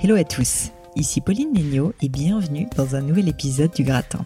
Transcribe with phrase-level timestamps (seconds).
[0.00, 4.24] Hello à tous, ici Pauline Legnaud et bienvenue dans un nouvel épisode du Gratin.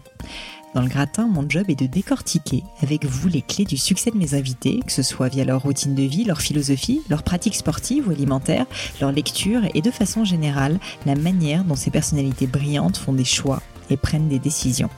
[0.75, 4.17] Dans le gratin, mon job est de décortiquer avec vous les clés du succès de
[4.17, 8.07] mes invités, que ce soit via leur routine de vie, leur philosophie, leurs pratiques sportives
[8.07, 8.67] ou alimentaires,
[9.01, 13.59] leur lecture et de façon générale, la manière dont ces personnalités brillantes font des choix
[13.89, 14.91] et prennent des décisions.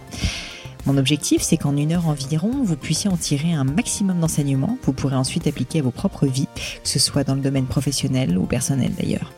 [0.86, 4.94] Mon objectif, c'est qu'en une heure environ, vous puissiez en tirer un maximum d'enseignements, vous
[4.94, 8.46] pourrez ensuite appliquer à vos propres vies, que ce soit dans le domaine professionnel ou
[8.46, 9.32] personnel d'ailleurs.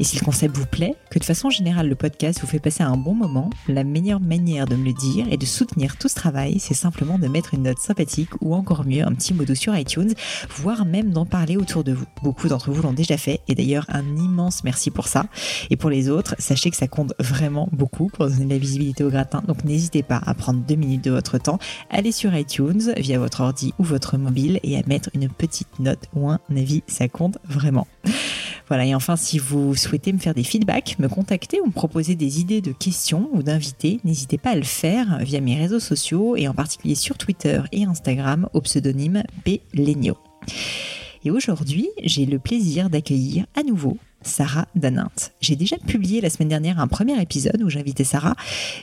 [0.00, 2.82] Et si le concept vous plaît, que de façon générale le podcast vous fait passer
[2.82, 6.14] un bon moment, la meilleure manière de me le dire et de soutenir tout ce
[6.14, 9.56] travail, c'est simplement de mettre une note sympathique ou encore mieux un petit mot doux
[9.56, 10.12] sur iTunes,
[10.56, 12.06] voire même d'en parler autour de vous.
[12.22, 15.26] Beaucoup d'entre vous l'ont déjà fait et d'ailleurs un immense merci pour ça.
[15.70, 19.02] Et pour les autres, sachez que ça compte vraiment beaucoup pour donner de la visibilité
[19.02, 21.58] au gratin, donc n'hésitez pas à prendre deux minutes de votre temps,
[21.90, 26.06] aller sur iTunes via votre ordi ou votre mobile et à mettre une petite note
[26.14, 27.86] ou un avis, ça compte vraiment.
[28.68, 32.14] Voilà, et enfin, si vous souhaitez me faire des feedbacks, me contacter ou me proposer
[32.14, 36.36] des idées de questions ou d'invités, n'hésitez pas à le faire via mes réseaux sociaux
[36.36, 39.60] et en particulier sur Twitter et Instagram au pseudonyme B.
[41.24, 45.10] Et aujourd'hui, j'ai le plaisir d'accueillir à nouveau Sarah Danint.
[45.40, 48.34] J'ai déjà publié la semaine dernière un premier épisode où j'invitais Sarah,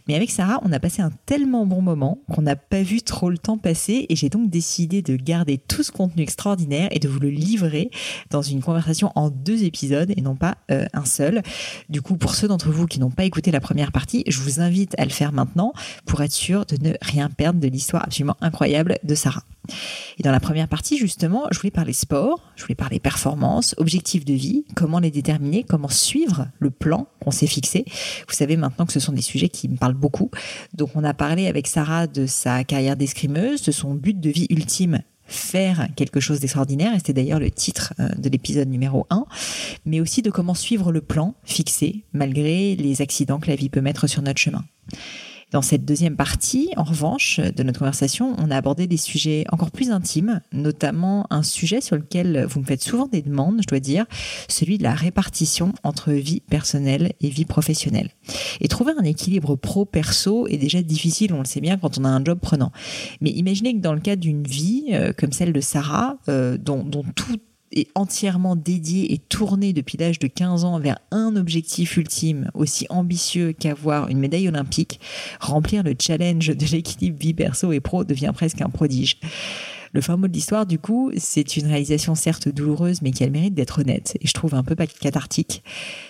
[0.07, 3.29] mais avec Sarah, on a passé un tellement bon moment qu'on n'a pas vu trop
[3.29, 7.07] le temps passer et j'ai donc décidé de garder tout ce contenu extraordinaire et de
[7.07, 7.89] vous le livrer
[8.29, 11.41] dans une conversation en deux épisodes et non pas euh, un seul.
[11.89, 14.61] Du coup, pour ceux d'entre vous qui n'ont pas écouté la première partie, je vous
[14.61, 15.73] invite à le faire maintenant
[16.05, 19.43] pour être sûr de ne rien perdre de l'histoire absolument incroyable de Sarah.
[20.17, 24.25] Et dans la première partie, justement, je voulais parler sport, je voulais parler performance, objectifs
[24.25, 27.85] de vie, comment les déterminer, comment suivre le plan qu'on s'est fixé.
[28.27, 30.31] Vous savez maintenant que ce sont des sujets qui me parlent beaucoup.
[30.73, 34.47] Donc on a parlé avec Sarah de sa carrière d'escrimeuse, de son but de vie
[34.49, 39.25] ultime faire quelque chose d'extraordinaire, et c'était d'ailleurs le titre euh, de l'épisode numéro 1,
[39.85, 43.81] mais aussi de comment suivre le plan fixé malgré les accidents que la vie peut
[43.81, 44.63] mettre sur notre chemin.
[45.51, 49.71] Dans cette deuxième partie, en revanche, de notre conversation, on a abordé des sujets encore
[49.71, 53.79] plus intimes, notamment un sujet sur lequel vous me faites souvent des demandes, je dois
[53.79, 54.05] dire,
[54.49, 58.09] celui de la répartition entre vie personnelle et vie professionnelle.
[58.59, 62.09] Et trouver un équilibre pro-perso est déjà difficile, on le sait bien, quand on a
[62.09, 62.71] un job prenant.
[63.21, 66.83] Mais imaginez que dans le cas d'une vie euh, comme celle de Sarah, euh, dont,
[66.83, 67.37] dont tout
[67.71, 72.85] est entièrement dédié et tourné depuis l'âge de 15 ans vers un objectif ultime aussi
[72.89, 74.99] ambitieux qu'avoir une médaille olympique,
[75.39, 79.17] remplir le challenge de l'équilibre vie perso et pro devient presque un prodige.
[79.95, 83.27] Le fin mot de l'histoire, du coup, c'est une réalisation certes douloureuse, mais qui a
[83.27, 85.63] le mérite d'être honnête, et je trouve un peu cathartique.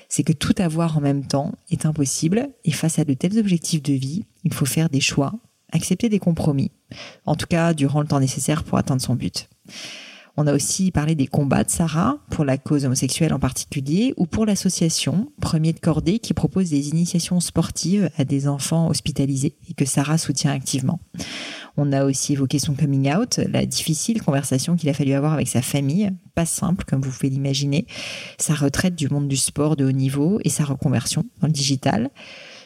[0.10, 3.84] C'est que tout avoir en même temps est impossible, et face à de tels objectifs
[3.84, 5.34] de vie, il faut faire des choix,
[5.72, 6.72] accepter des compromis,
[7.28, 9.50] en tout cas durant le temps nécessaire pour atteindre son but.
[10.38, 14.26] On a aussi parlé des combats de Sarah, pour la cause homosexuelle en particulier, ou
[14.26, 19.74] pour l'association Premier de Cordée qui propose des initiations sportives à des enfants hospitalisés et
[19.74, 21.00] que Sarah soutient activement.
[21.78, 25.48] On a aussi évoqué son coming out, la difficile conversation qu'il a fallu avoir avec
[25.48, 27.88] sa famille, pas simple comme vous pouvez l'imaginer,
[28.38, 32.10] sa retraite du monde du sport de haut niveau et sa reconversion dans le digital,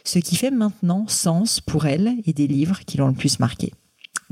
[0.04, 3.74] ce qui fait maintenant sens pour elle et des livres qui l'ont le plus marqué.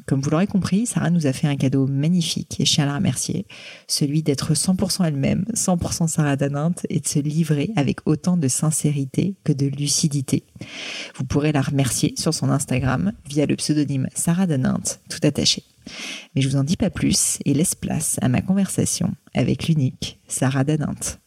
[0.07, 2.87] Comme vous l'aurez compris, Sarah nous a fait un cadeau magnifique et je tiens à
[2.87, 3.45] la remercier,
[3.87, 9.35] celui d'être 100% elle-même, 100% Sarah Danint et de se livrer avec autant de sincérité
[9.43, 10.45] que de lucidité.
[11.15, 15.63] Vous pourrez la remercier sur son Instagram via le pseudonyme Sarah Danint, tout attaché.
[16.35, 20.19] Mais je vous en dis pas plus et laisse place à ma conversation avec l'unique
[20.29, 21.19] Sarah Danint.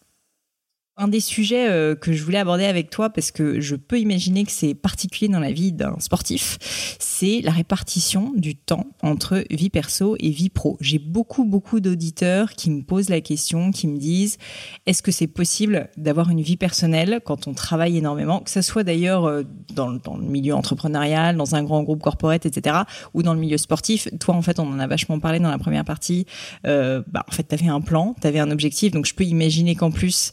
[0.97, 4.45] Un des sujets euh, que je voulais aborder avec toi, parce que je peux imaginer
[4.45, 6.59] que c'est particulier dans la vie d'un sportif,
[6.99, 10.77] c'est la répartition du temps entre vie perso et vie pro.
[10.81, 14.37] J'ai beaucoup, beaucoup d'auditeurs qui me posent la question, qui me disent,
[14.85, 18.85] est-ce que c'est possible d'avoir une vie personnelle quand on travaille énormément, que ce soit
[18.85, 19.43] d'ailleurs euh,
[19.75, 22.77] dans, le milieu entrepreneurial, dans un grand groupe corporate, etc.,
[23.15, 24.09] ou dans le milieu sportif.
[24.19, 26.27] Toi, en fait, on en a vachement parlé dans la première partie.
[26.67, 29.25] Euh, bah, en fait, tu avais un plan, tu avais un objectif, donc je peux
[29.25, 30.33] imaginer qu'en plus,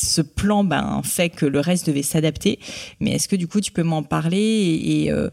[0.00, 2.58] ce plan ben, fait que le reste devait s'adapter.
[3.00, 5.28] Mais est-ce que du coup, tu peux m'en parler et, euh,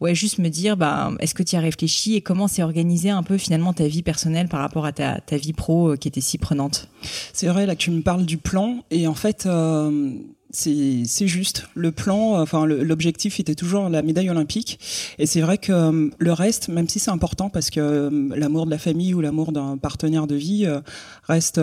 [0.00, 3.22] ouais, juste me dire, ben, est-ce que tu as réfléchi et comment s'est organisé un
[3.22, 6.38] peu finalement ta vie personnelle par rapport à ta, vie pro euh, qui était si
[6.38, 6.88] prenante?
[7.32, 8.84] C'est vrai, là, que tu me parles du plan.
[8.90, 10.10] Et en fait, euh,
[10.50, 11.68] c'est juste.
[11.74, 14.78] Le plan enfin l'objectif était toujours la médaille olympique.
[15.18, 18.64] Et c'est vrai que euh, le reste même si c'est important parce que euh, l'amour
[18.64, 20.80] de la famille ou l'amour d'un partenaire de vie euh,
[21.24, 21.60] reste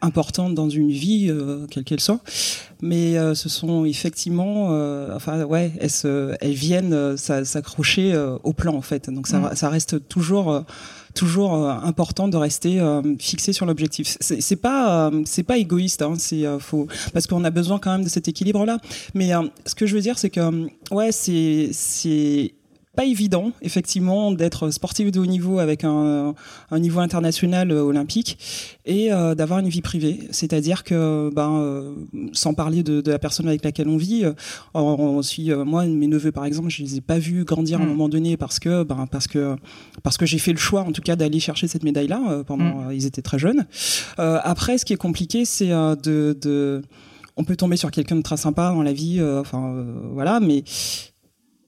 [0.00, 1.30] important dans une vie
[1.70, 2.20] quelle qu'elle soit.
[2.80, 4.68] Mais ce sont effectivement
[5.14, 9.10] enfin ouais elles, elles viennent s'accrocher au plan en fait.
[9.10, 9.56] Donc ça, mmh.
[9.56, 10.64] ça reste toujours
[11.14, 12.80] toujours important de rester
[13.18, 14.16] fixé sur l'objectif.
[14.20, 18.08] C'est pas c'est pas égoïste, hein, c'est faux parce qu'on a besoin quand même de
[18.08, 18.78] cet équilibre là.
[19.14, 19.30] Mais
[19.64, 22.54] ce que je veux dire, c'est que ouais, c'est c'est
[22.94, 26.34] pas évident, effectivement, d'être sportif de haut niveau avec un,
[26.70, 28.38] un niveau international euh, olympique
[28.86, 30.20] et euh, d'avoir une vie privée.
[30.30, 31.94] C'est-à-dire que, ben, euh,
[32.32, 34.24] sans parler de, de, la personne avec laquelle on vit,
[34.74, 37.82] on, on suit, moi, mes neveux, par exemple, je les ai pas vus grandir à
[37.82, 37.90] un mm.
[37.90, 39.56] moment donné parce que, ben, parce que,
[40.02, 42.92] parce que j'ai fait le choix, en tout cas, d'aller chercher cette médaille-là pendant, mm.
[42.92, 43.66] ils étaient très jeunes.
[44.18, 46.82] après, ce qui est compliqué, c'est de, de
[47.36, 50.62] on peut tomber sur quelqu'un de très sympa dans la vie, enfin voilà, mais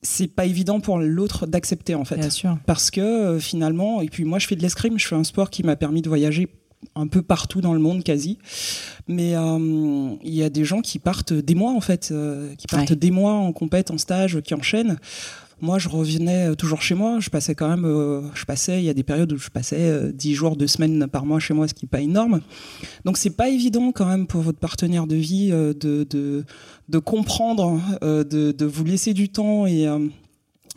[0.02, 2.16] c'est pas évident pour l'autre d'accepter en fait.
[2.16, 2.58] Bien sûr.
[2.66, 5.50] Parce que euh, finalement, et puis moi je fais de l'escrime, je fais un sport
[5.50, 6.48] qui m'a permis de voyager
[6.94, 8.38] un peu partout dans le monde quasi.
[9.08, 12.66] Mais euh, il y a des gens qui partent des mois en fait, euh, qui
[12.66, 14.98] partent des mois en compète, en stage, qui enchaînent.
[15.61, 17.19] Moi, je revenais toujours chez moi.
[17.19, 20.35] Je passais quand même, je passais, il y a des périodes où je passais 10
[20.35, 22.43] jours, 2 semaines par mois chez moi, ce qui n'est pas énorme.
[23.06, 26.44] Donc, c'est pas évident quand même pour votre partenaire de vie de, de,
[26.88, 30.06] de comprendre, euh, de, de, vous laisser du temps et euh,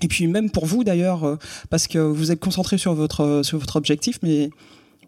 [0.02, 1.36] et puis même pour vous d'ailleurs, euh,
[1.70, 4.50] parce que vous êtes concentré sur votre sur votre objectif, mais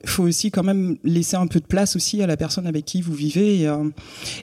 [0.05, 3.01] faut aussi quand même laisser un peu de place aussi à la personne avec qui
[3.01, 3.61] vous vivez.
[3.61, 3.89] Et, euh,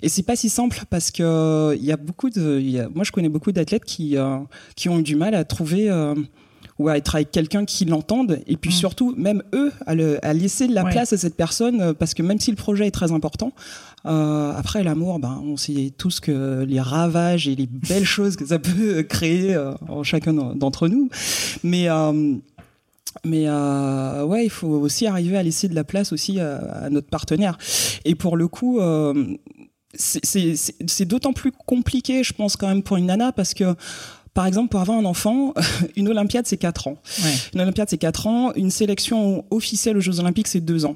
[0.03, 3.05] et c'est pas si simple parce que il y a beaucoup de, y a, moi
[3.05, 4.17] je connais beaucoup d'athlètes qui
[4.77, 5.91] qui ont eu du mal à trouver
[6.79, 8.75] ou à être avec quelqu'un qui l'entende et puis mm.
[8.75, 12.23] surtout même eux à, le, à laisser de la place à cette personne parce que
[12.23, 13.53] même si le projet est très important
[14.07, 18.47] euh, après l'amour ben on sait tous que les ravages et les belles choses que
[18.47, 21.09] ça peut créer euh, en chacun d'entre nous
[21.65, 22.35] mais euh,
[23.25, 26.91] mais euh, ouais, il faut aussi arriver à laisser de la place aussi à, à
[26.91, 27.59] notre partenaire.
[28.05, 29.37] Et pour le coup, euh,
[29.95, 33.75] c'est d'autant plus compliqué, je pense, quand même pour une nana, parce que
[34.39, 35.53] par exemple, pour avoir un enfant,
[35.97, 36.97] une Olympiade, c'est 4 ans.
[37.25, 37.33] Ouais.
[37.55, 38.53] Une Olympiade, c'est 4 ans.
[38.55, 40.95] Une sélection officielle aux Jeux Olympiques, c'est 2 ans.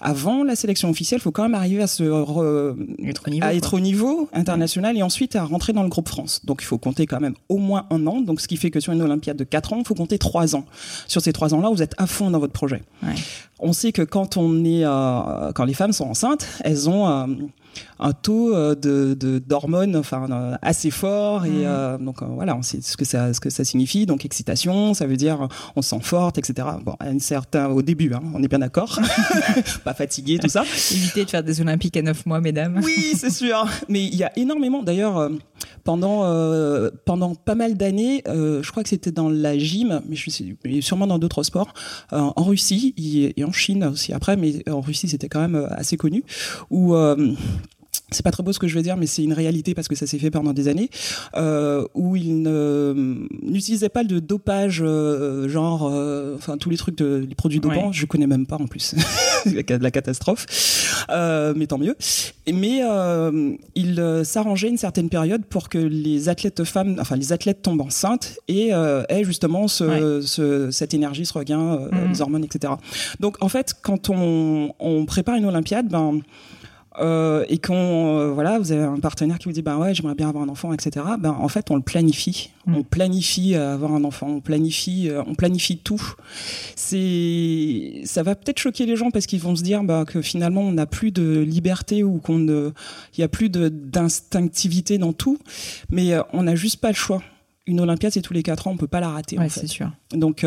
[0.00, 3.52] Avant la sélection officielle, il faut quand même arriver à, se être, au niveau, à
[3.52, 6.42] être au niveau international et ensuite à rentrer dans le groupe France.
[6.44, 8.20] Donc, il faut compter quand même au moins un an.
[8.20, 10.54] Donc, ce qui fait que sur une Olympiade de 4 ans, il faut compter 3
[10.54, 10.64] ans.
[11.08, 12.84] Sur ces 3 ans-là, vous êtes à fond dans votre projet.
[13.02, 13.14] Ouais.
[13.58, 17.26] On sait que quand on est, euh, quand les femmes sont enceintes, elles ont euh,
[17.98, 21.64] un taux euh, de d'hormones enfin euh, assez fort et mmh.
[21.64, 24.06] euh, donc voilà on sait ce que ça ce que ça signifie.
[24.06, 27.82] Donc excitation ça veut dire on se sent forte etc bon à une certain au
[27.82, 29.00] début hein, on est bien d'accord.
[29.84, 30.62] Pas fatigué tout ça.
[30.92, 32.80] Éviter de faire des olympiques à 9 mois mesdames.
[32.82, 33.66] Oui c'est sûr.
[33.88, 35.30] Mais il y a énormément d'ailleurs
[35.84, 40.30] pendant euh, pendant pas mal d'années je crois que c'était dans la gym mais je
[40.30, 41.72] suis sûrement dans d'autres sports
[42.10, 42.94] en Russie
[43.36, 46.24] et en Chine aussi après mais en Russie c'était quand même assez connu
[46.70, 46.94] où
[48.10, 49.94] c'est pas très beau ce que je veux dire, mais c'est une réalité parce que
[49.94, 50.90] ça s'est fait pendant des années,
[51.36, 57.26] euh, où ils n'utilisaient pas de dopage, euh, genre, euh, enfin tous les trucs, de,
[57.28, 57.92] les produits dopants, ouais.
[57.92, 58.94] je connais même pas en plus,
[59.46, 60.46] la catastrophe,
[61.10, 61.96] euh, mais tant mieux.
[62.52, 67.62] Mais euh, ils s'arrangeaient une certaine période pour que les athlètes femmes, enfin les athlètes
[67.62, 68.70] tombent enceintes et
[69.08, 70.26] aient justement ce, ouais.
[70.26, 72.08] ce, cette énergie, ce regain, mm -hmm.
[72.10, 72.74] les hormones, etc.
[73.20, 76.20] Donc en fait, quand on, on prépare une Olympiade, ben
[77.00, 80.14] euh, et quand euh, voilà, vous avez un partenaire qui vous dit bah ouais, j'aimerais
[80.14, 81.04] bien avoir un enfant, etc.
[81.18, 82.50] Ben en fait, on le planifie.
[82.66, 82.76] Mm.
[82.76, 84.28] On planifie euh, avoir un enfant.
[84.28, 86.14] On planifie, euh, on planifie tout.
[86.76, 90.62] C'est, ça va peut-être choquer les gens parce qu'ils vont se dire bah, que finalement
[90.62, 92.70] on n'a plus de liberté ou qu'on ne,
[93.16, 95.38] il y a plus d'instinctivité dans tout.
[95.90, 97.22] Mais on n'a juste pas le choix.
[97.66, 99.38] Une Olympiade, c'est tous les quatre ans, on peut pas la rater.
[99.38, 99.60] Ouais, en fait.
[99.60, 99.90] c'est sûr.
[100.12, 100.44] Donc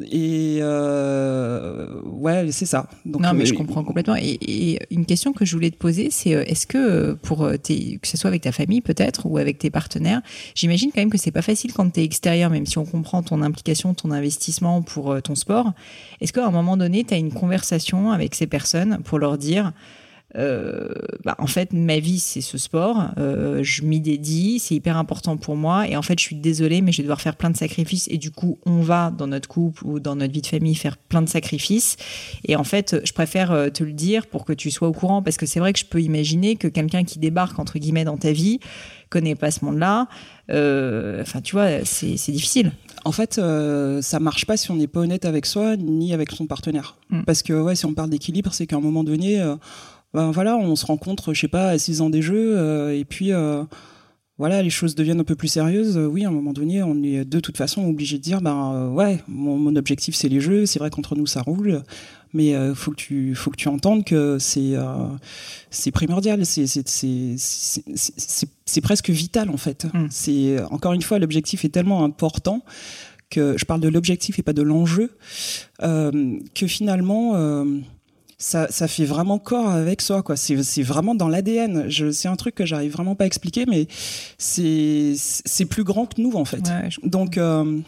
[0.00, 2.88] et euh, ouais, c'est ça.
[3.04, 4.16] Donc, non, mais euh, je comprends complètement.
[4.16, 7.48] Et, et, une question que je voulais te poser, c'est euh, est-ce que euh, pour
[7.62, 10.22] tes, que ce soit avec ta famille peut-être ou avec tes partenaires,
[10.54, 13.22] j'imagine quand même que c'est pas facile quand tu es extérieur, même si on comprend
[13.22, 15.72] ton implication, ton investissement pour ton sport.
[16.20, 19.72] Est-ce qu'à un moment donné, tu as une conversation avec ces personnes pour leur dire
[20.34, 23.08] bah, en fait, ma vie, c'est ce sport.
[23.18, 25.88] Euh, je m'y dédie, c'est hyper important pour moi.
[25.88, 28.08] Et en fait, je suis désolée, mais je vais devoir faire plein de sacrifices.
[28.10, 30.96] Et du coup, on va dans notre couple ou dans notre vie de famille faire
[30.96, 31.96] plein de sacrifices.
[32.44, 35.22] Et en fait, je préfère euh, te le dire pour que tu sois au courant,
[35.22, 38.16] parce que c'est vrai que je peux imaginer que quelqu'un qui débarque entre guillemets dans
[38.16, 38.60] ta vie
[39.12, 40.08] connaît pas ce monde-là.
[40.50, 42.72] Euh, enfin, tu vois, c'est difficile.
[43.04, 46.32] En fait, euh, ça marche pas si on n'est pas honnête avec soi ni avec
[46.32, 46.96] son partenaire.
[47.10, 47.22] Mm.
[47.24, 49.40] Parce que ouais, si on parle d'équilibre, c'est qu'à un moment donné.
[49.40, 49.56] Euh,
[50.14, 53.04] ben voilà, on se rencontre, je sais pas, à 6 ans des jeux, euh, et
[53.04, 53.64] puis euh,
[54.42, 55.96] voilà, les choses deviennent un peu plus sérieuses.
[55.96, 58.88] Oui, à un moment donné, on est de toute façon obligé de dire, ben euh,
[58.88, 60.66] ouais, mon, mon objectif c'est les jeux.
[60.66, 61.82] C'est vrai qu'entre nous ça roule,
[62.32, 65.06] mais euh, faut que tu faut que tu entendes que c'est euh,
[65.70, 66.44] c'est primordial.
[66.46, 69.86] C'est c'est c'est presque vital en fait.
[69.92, 70.06] Mm.
[70.10, 72.64] C'est encore une fois l'objectif est tellement important
[73.30, 75.12] que je parle de l'objectif et pas de l'enjeu,
[75.80, 77.64] que finalement
[78.42, 80.36] ça, ça fait vraiment corps avec soi quoi.
[80.36, 83.66] C'est c'est vraiment dans l'ADN je c'est un truc que j'arrive vraiment pas à expliquer
[83.66, 83.86] mais
[84.36, 86.64] c'est c'est plus grand que nous en fait.
[87.04, 87.78] Donc euh,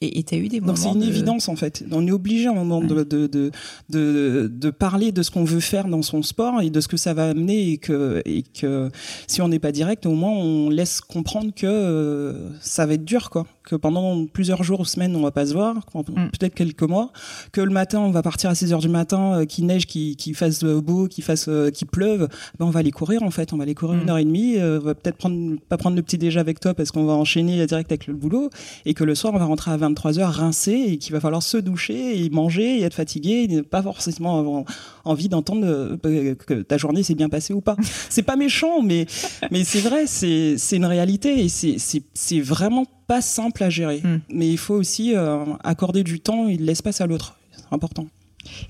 [0.00, 0.74] et tu as eu des moments.
[0.74, 1.84] Donc c'est une évidence en fait.
[1.90, 3.50] On est obligé à un moment de, de, de,
[3.88, 6.96] de, de parler de ce qu'on veut faire dans son sport et de ce que
[6.96, 8.90] ça va amener et que, et que
[9.26, 13.04] si on n'est pas direct, au moins on laisse comprendre que euh, ça va être
[13.04, 16.30] dur quoi que pendant plusieurs jours ou semaines on va pas se voir, mm.
[16.38, 17.12] peut-être quelques mois,
[17.52, 20.34] que le matin on va partir à 6 heures du matin, euh, qu'il neige, qu'il
[20.34, 23.58] fasse beau, qu'il fasse, euh, qu'il pleuve, ben on va aller courir en fait, on
[23.58, 24.02] va aller courir mm.
[24.02, 26.60] une heure et demie, euh, on va peut-être prendre pas prendre le petit déj avec
[26.60, 28.48] toi parce qu'on va enchaîner direct avec le boulot
[28.86, 31.42] et que le soir on va rentrer à 23 heures rincé et qu'il va falloir
[31.42, 34.64] se doucher et manger et être fatigué et pas forcément avoir
[35.08, 37.76] envie d'entendre que ta journée s'est bien passée ou pas.
[38.10, 39.06] c'est pas méchant mais
[39.50, 44.00] mais c'est vrai, c'est une réalité et c'est vraiment pas simple à gérer.
[44.02, 44.20] Hmm.
[44.28, 47.38] Mais il faut aussi euh, accorder du temps et l'espace à l'autre.
[47.56, 48.06] C'est important.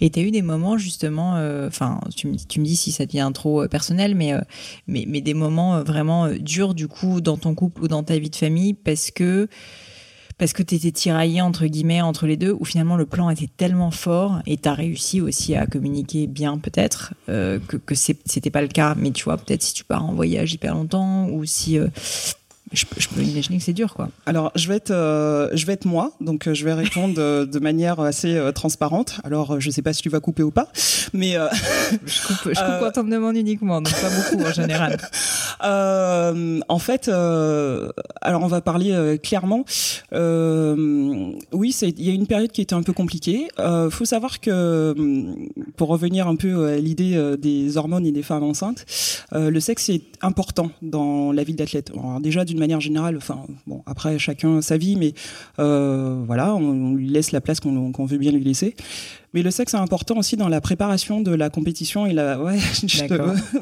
[0.01, 3.07] Et tu as eu des moments justement, euh, enfin, tu, tu, me dis si ça
[3.07, 4.35] devient trop euh, personnel, mais,
[4.87, 8.31] mais, mais, des moments vraiment durs du coup dans ton couple ou dans ta vie
[8.31, 9.49] de famille parce que
[10.39, 13.49] parce que tu étais tiraillé entre guillemets entre les deux, où finalement le plan était
[13.55, 18.63] tellement fort et tu as réussi aussi à communiquer bien peut-être, que, que c'était pas
[18.63, 18.95] le cas.
[18.97, 21.79] Mais tu vois, peut-être si tu pars en voyage hyper longtemps ou si
[22.73, 24.09] je, peux imaginer que c'est dur, quoi.
[24.27, 27.59] Alors, je vais être, euh, je vais être moi, donc euh, je vais répondre de,
[27.59, 29.21] manière assez euh, transparente.
[29.25, 30.69] Alors, je sais pas si tu vas couper ou pas,
[31.13, 31.37] mais
[32.07, 34.99] je coupe, je coupe quand on me demande uniquement, donc pas beaucoup en général.
[36.69, 39.65] en fait, alors on va parler clairement.
[40.13, 43.49] oui, il y a une période qui était un peu compliquée.
[43.59, 44.95] Il faut savoir que,
[45.77, 48.85] pour revenir un peu à l'idée des hormones et des femmes enceintes,
[49.33, 51.93] le sexe est important dans la vie d'athlète.
[52.21, 55.15] Déjà d'une manière générale, enfin, bon, après chacun sa vie, mais
[55.59, 58.75] euh, voilà, on, lui laisse la place qu'on veut bien lui laisser.
[59.35, 62.39] Mais le sexe est important aussi dans la préparation de la compétition et la.
[62.49, 62.59] Ouais,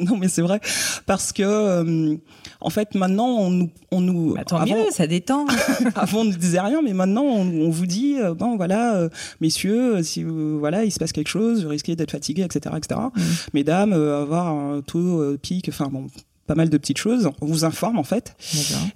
[0.01, 0.61] non, mais c'est vrai
[1.07, 2.17] parce que euh,
[2.61, 4.35] en fait maintenant on nous, on nous.
[4.35, 5.47] Bah, avant, mieux, ça détend.
[5.95, 9.09] avant on ne disait rien, mais maintenant on, vous dit euh, bon voilà,
[9.41, 13.01] messieurs, si voilà il se passe quelque chose, vous risquez d'être fatigué, etc., etc.
[13.01, 13.21] Mmh.
[13.55, 16.07] Mesdames, avoir un taux pic, enfin bon
[16.47, 17.31] pas mal de petites choses.
[17.41, 18.37] On vous informe en fait.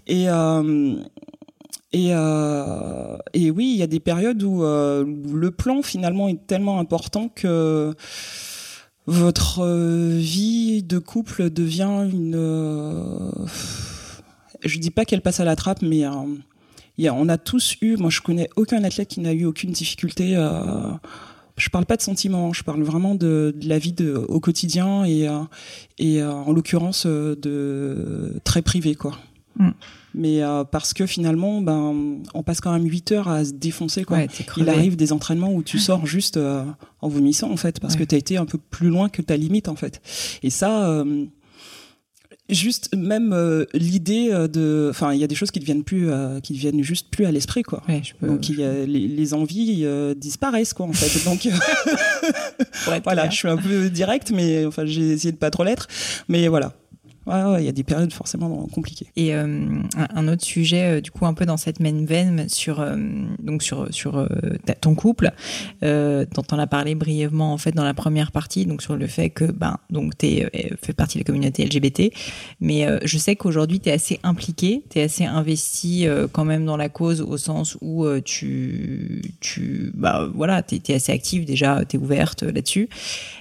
[0.07, 0.95] Et euh,
[1.92, 6.47] et, euh, et oui, il y a des périodes où, euh, le plan finalement est
[6.47, 7.95] tellement important que
[9.07, 9.66] votre
[10.19, 12.37] vie de couple devient une.
[14.62, 16.04] je dis pas qu'elle passe à la trappe, mais
[16.97, 17.97] il y a, on a tous eu.
[17.97, 20.37] Moi, je connais aucun athlète qui n'a eu aucune difficulté
[21.61, 25.29] je parle pas de sentiments, je parle vraiment de, la vie de, au quotidien et,
[25.29, 25.40] euh,
[25.99, 29.19] et euh, en l'occurrence euh, de très privé quoi.
[29.57, 29.71] Mm.
[30.12, 30.40] Mais
[30.73, 34.02] parce que finalement, ben, on passe quand même 8 heures à se défoncer.
[34.02, 34.23] Quoi.
[34.57, 38.17] Il arrive des entraînements où tu sors juste en vomissant en fait, parce que tu
[38.17, 40.02] as été un peu plus loin que ta limite en fait.
[40.43, 41.05] Et ça,
[42.54, 46.11] juste même euh, l'idée euh, de enfin il y a des choses qui deviennent plus
[46.11, 47.83] euh, qui deviennent juste plus à l'esprit quoi.
[48.23, 51.25] Donc il y a, les, les, envies disparaissent quoi en fait.
[51.28, 51.49] Donc
[53.04, 55.88] voilà je suis un peu direct mais enfin j'ai essayé de pas trop l'être.
[56.28, 56.73] Mais voilà
[57.58, 59.06] il y a des périodes forcément compliquées.
[59.16, 62.80] Et euh, un autre sujet, euh, du coup, un peu dans cette même veine, sur
[62.80, 62.96] euh,
[63.42, 64.26] donc sur sur
[64.80, 65.30] ton couple,
[65.82, 69.30] dont on a parlé brièvement en fait dans la première partie, donc sur le fait
[69.30, 70.42] que ben donc tu
[70.82, 72.12] fais partie de la communauté LGBT,
[72.60, 76.76] mais je sais qu'aujourd'hui tu es assez impliqué, tu es assez investi quand même dans
[76.76, 82.00] la cause au sens où tu tu bah voilà, es, assez active déjà, tu es
[82.00, 82.88] ouverte là-dessus.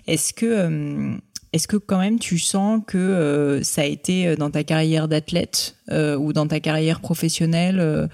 [0.08, 1.18] Est-ce que
[1.54, 5.08] est-ce que quand même tu sens que euh, ça a été euh, dans ta carrière
[5.08, 8.10] d'athlète euh, ou dans ta carrière professionnelle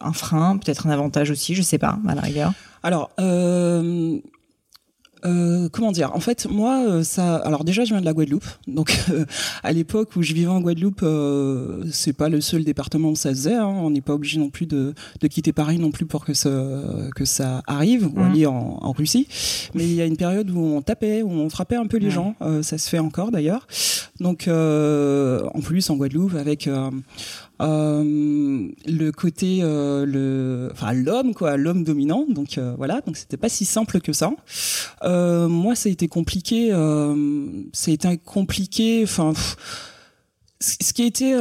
[0.00, 2.52] un frein, peut-être un avantage aussi, je sais pas, à la rigueur?
[5.26, 6.14] Euh, comment dire?
[6.14, 7.36] En fait, moi, euh, ça.
[7.36, 9.24] Alors déjà, je viens de la Guadeloupe, donc euh,
[9.62, 11.04] à l'époque où je vivais en Guadeloupe,
[11.90, 13.54] c'est pas le seul département où ça se faisait.
[13.54, 13.66] Hein.
[13.66, 16.50] On n'est pas obligé non plus de, de, quitter Paris non plus pour que ça
[17.14, 18.22] que ça arrive ou mmh.
[18.22, 19.28] aller en, en, Russie.
[19.74, 22.10] Mais il y a une période où on tapait, où on frappait un peu les
[22.10, 22.34] gens.
[22.62, 23.66] ça se fait encore d'ailleurs.
[24.20, 26.68] Donc en plus en Guadeloupe avec
[27.60, 32.26] le côté euh, le enfin l'homme quoi l'homme dominant.
[32.28, 33.00] Donc euh, voilà.
[33.06, 34.32] Donc c'était pas si simple que ça.
[35.02, 36.70] Euh, moi ça a été compliqué
[37.72, 39.02] ça a été compliqué.
[39.04, 39.32] Enfin
[40.60, 41.34] ce qui a été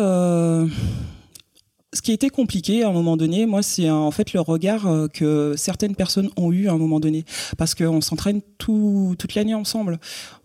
[2.05, 5.55] qui était compliqué à un moment donné, moi, c'est en fait le regard euh, que
[5.57, 7.25] certaines personnes ont eu à un moment donné,
[7.57, 9.99] parce qu'on s'entraîne tout, toute l'année ensemble.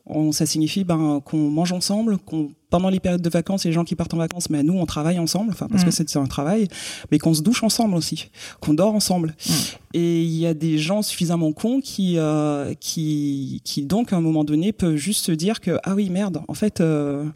[0.07, 3.85] On, ça signifie ben, qu'on mange ensemble, qu'on pendant les périodes de vacances, les gens
[3.85, 6.07] qui partent en vacances, mais nous, on travaille ensemble, enfin parce que mm.
[6.07, 6.67] c'est un travail,
[7.11, 9.35] mais qu'on se douche ensemble aussi, qu'on dort ensemble.
[9.47, 9.53] Mm.
[9.93, 14.23] Et il y a des gens suffisamment cons qui, euh, qui, qui donc à un
[14.23, 16.81] moment donné peuvent juste se dire que ah oui merde, en fait.
[16.81, 17.27] Euh,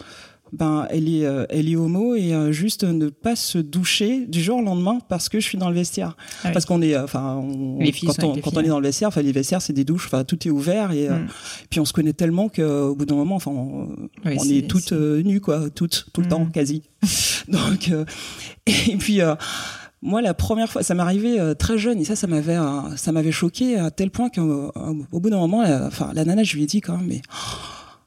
[0.54, 4.40] ben elle est euh, elle est homo et euh, juste ne pas se doucher du
[4.40, 7.02] jour au lendemain parce que je suis dans le vestiaire ah parce qu'on est euh,
[7.02, 7.44] enfin
[8.06, 10.22] quand, on, quand on est dans le vestiaire enfin les vestiaires c'est des douches enfin
[10.22, 11.26] tout est ouvert et mm.
[11.70, 13.88] puis on se connaît tellement qu'au bout d'un moment enfin on,
[14.24, 16.30] est, toutes nues quoi toutes tout le mm.
[16.30, 16.82] temps quasi
[17.48, 17.90] donc
[18.66, 19.20] et puis
[20.06, 22.58] moi, la première fois, ça m'est arrivé très jeune et ça, ça m'avait,
[22.96, 24.70] ça m'avait choqué à tel point qu'au
[25.12, 27.22] bout d'un moment, enfin, la nana, je lui ai dit quand même, mais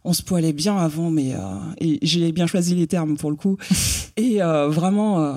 [0.08, 1.40] on se poilait bien avant, mais euh,
[1.82, 3.58] et j'ai bien choisi les termes pour le coup.
[4.18, 5.34] Et euh, vraiment, euh,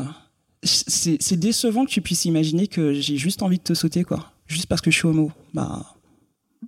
[0.62, 4.66] c'est décevant que tu puisses imaginer que j'ai juste envie de te sauter, quoi, juste
[4.66, 5.32] parce que je suis homo.
[5.52, 5.84] Bah,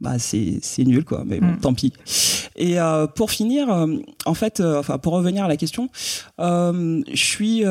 [0.00, 1.22] bah c'est nul, quoi.
[1.24, 1.60] Mais bon, mm.
[1.60, 1.92] tant pis.
[2.56, 2.76] Et
[3.14, 3.68] pour finir,
[4.26, 5.88] en fait, enfin pour revenir à la question,
[6.38, 7.62] je suis,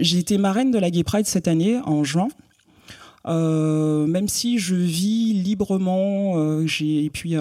[0.00, 2.28] j'ai été marraine de la Gay Pride cette année en juin.
[3.26, 7.36] Même si je vis librement, j'ai et puis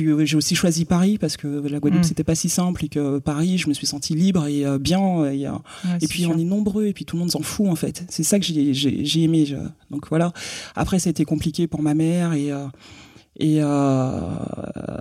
[0.00, 2.08] euh, j'ai aussi choisi Paris parce que la Guadeloupe mm.
[2.08, 5.46] c'était pas si simple et que Paris je me suis senti libre et bien et,
[6.00, 8.04] et puis on est nombreux et puis tout le monde s'en fout en fait.
[8.08, 9.46] C'est ça que j'ai aimé.
[9.90, 10.32] donc voilà.
[10.74, 12.50] Après ça a été compliqué pour ma mère et
[13.38, 14.20] et euh,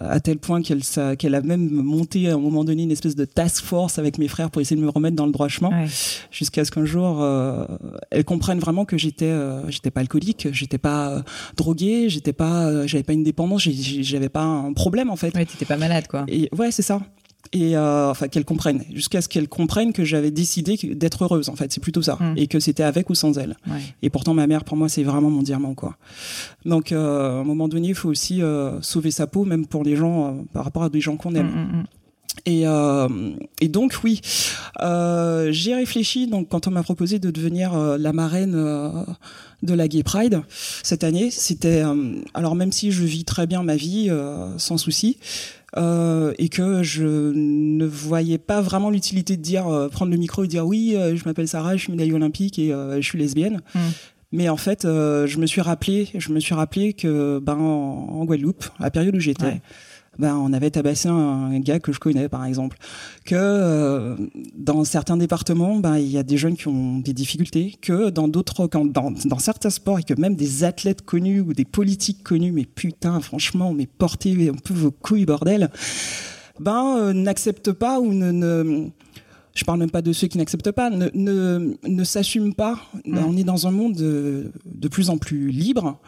[0.02, 0.82] à tel point qu'elle
[1.18, 4.28] qu'elle a même monté à un moment donné une espèce de task force avec mes
[4.28, 5.88] frères pour essayer de me remettre dans le droit chemin.
[6.32, 7.66] Jusqu'à ce qu'un jour euh,
[8.12, 11.22] elle comprenne vraiment que j'étais euh, j'étais pas alcoolique j'étais pas euh,
[11.58, 15.36] drogué j'étais pas j'avais pas une dépendance j'avais pas un problème en fait.
[15.36, 16.26] Ouais t'étais pas malade quoi.
[16.28, 17.02] Et ouais c'est ça
[17.52, 18.84] et euh, enfin qu'elle comprenne.
[18.94, 21.72] Jusqu'à ce qu'elle comprenne que j'avais décidé d'être heureuse en fait.
[21.72, 22.18] C'est plutôt ça.
[22.20, 22.34] Mm.
[22.38, 23.58] et que c'était avec ou sans elle.
[24.02, 25.98] Et pourtant ma mère pour moi c'est vraiment mon diamant quoi.
[26.66, 29.84] Donc euh, à un moment donné il faut aussi euh, sauver sa peau même pour
[29.84, 31.48] les gens euh, par rapport à des gens qu'on aime.
[31.48, 31.84] Mm, mm,
[32.46, 33.08] et, euh,
[33.60, 34.22] et, donc oui,
[34.82, 38.54] euh, j'ai réfléchi donc quand on m'a proposé de devenir la marraine
[39.62, 40.42] de la Gay Pride
[40.84, 41.84] cette année, c'était
[42.34, 44.10] alors même si je vis très bien ma vie
[44.58, 45.18] sans souci,
[45.78, 50.44] euh, et que je ne voyais pas vraiment l'utilité de dire euh, prendre le micro
[50.44, 53.62] et dire oui, euh, je m'appelle Sarah, je suis médaille olympique et je suis lesbienne.
[53.76, 53.80] Mm.
[54.32, 58.64] Mais en fait, je me suis rappelé, je me suis rappelé que ben en, Guadeloupe,
[58.80, 59.60] à la période où j'étais,
[60.20, 62.78] ben, on avait tabassé un, gars que je connais, par exemple.
[63.26, 64.16] Que euh,
[64.54, 68.28] dans certains départements, ben, il y a des jeunes qui ont des difficultés, que dans
[68.28, 72.52] d'autres, dans, dans certains sports, et que même des athlètes connus ou des politiques connus,
[72.52, 75.72] mais putain, franchement, mais portez un peu vos couilles, bordel,
[76.60, 78.90] ben, euh, n'acceptent pas ou ne, ne
[79.56, 82.80] je parle même pas de ceux qui n'acceptent pas, ne, ne, ne s'assument pas.
[83.06, 83.18] Mmh.
[83.18, 86.00] On est dans un monde de, de plus en plus libre.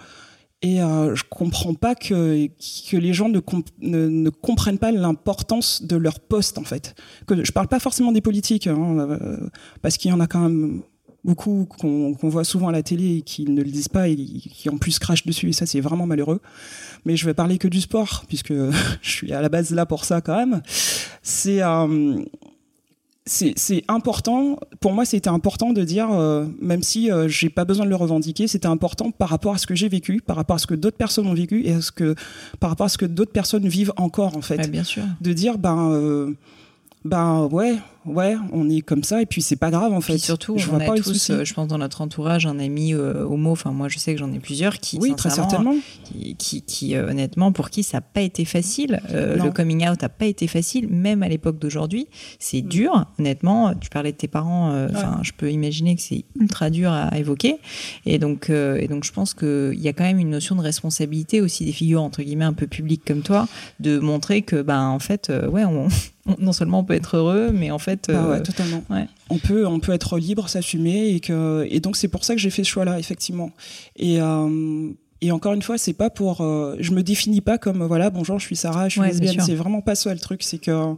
[0.64, 2.48] Et euh, je comprends pas que,
[2.92, 6.96] les gens ne comprennent pas l'importance de leur poste en fait.
[7.26, 9.50] Que je parle pas forcément des politiques, hein, euh,
[9.82, 10.82] parce qu'il y en a quand même
[11.24, 14.70] beaucoup qu'on voit souvent à la télé et qui ne le disent pas et qui
[14.70, 16.42] en plus crachent dessus et ça c'est vraiment malheureux.
[17.06, 18.54] Mais je vais parler que du sport puisque
[19.02, 20.62] je suis à la base là pour ça quand même.
[21.22, 22.24] C'est euh,
[23.26, 24.60] c'est important.
[24.80, 27.96] Pour moi, c'était important de dire, euh, même si euh, j'ai pas besoin de le
[27.96, 30.74] revendiquer, c'était important par rapport à ce que j'ai vécu, par rapport à ce que
[30.74, 32.16] d'autres personnes ont vécu et à ce que,
[32.60, 34.70] par rapport à ce que d'autres personnes vivent encore en fait.
[34.70, 35.04] bien sûr.
[35.22, 36.32] De dire, ben, euh,
[37.06, 37.76] ben ouais,
[38.06, 40.18] ouais, on est comme ça et puis c'est pas grave en fait.
[40.18, 42.94] surtout, je on vois a pas tous, euh, je pense dans notre entourage, un ami
[42.94, 43.52] euh, homo.
[43.52, 45.76] Enfin, moi, je sais que j'en ai plusieurs qui, oui, très certainement,
[46.38, 49.02] qui, qui, euh, honnêtement, pour qui ça n'a pas été facile.
[49.10, 52.08] le coming out n'a pas été facile, même à l'époque d'aujourd'hui.
[52.40, 52.68] C'est mm.
[52.68, 53.74] dur, honnêtement.
[53.76, 54.86] Tu parlais de tes parents.
[54.90, 57.58] Enfin, je peux imaginer que c'est ultra dur à, évoquer.
[58.06, 61.42] Et donc, et donc, je pense qu'il y a quand même une notion de responsabilité
[61.42, 63.48] aussi des figures entre guillemets un peu publiques comme toi,
[63.80, 65.88] de montrer que, ben, en fait, ouais, on,
[66.40, 68.42] non seulement on peut être heureux, mais en fait bah ouais,
[68.90, 69.06] euh.
[69.30, 72.42] On peut, on peut être libre, s'assumer, et que, et donc c'est pour ça que
[72.42, 73.52] j'ai fait ce choix-là, effectivement.
[73.96, 74.92] Et euh,
[75.24, 78.40] et encore une fois, c'est pas pour, euh, je me définis pas comme voilà, bonjour,
[78.40, 79.40] je suis Sarah, je suis lesbienne.
[79.46, 80.42] C'est vraiment pas ça le truc.
[80.42, 80.96] C'est que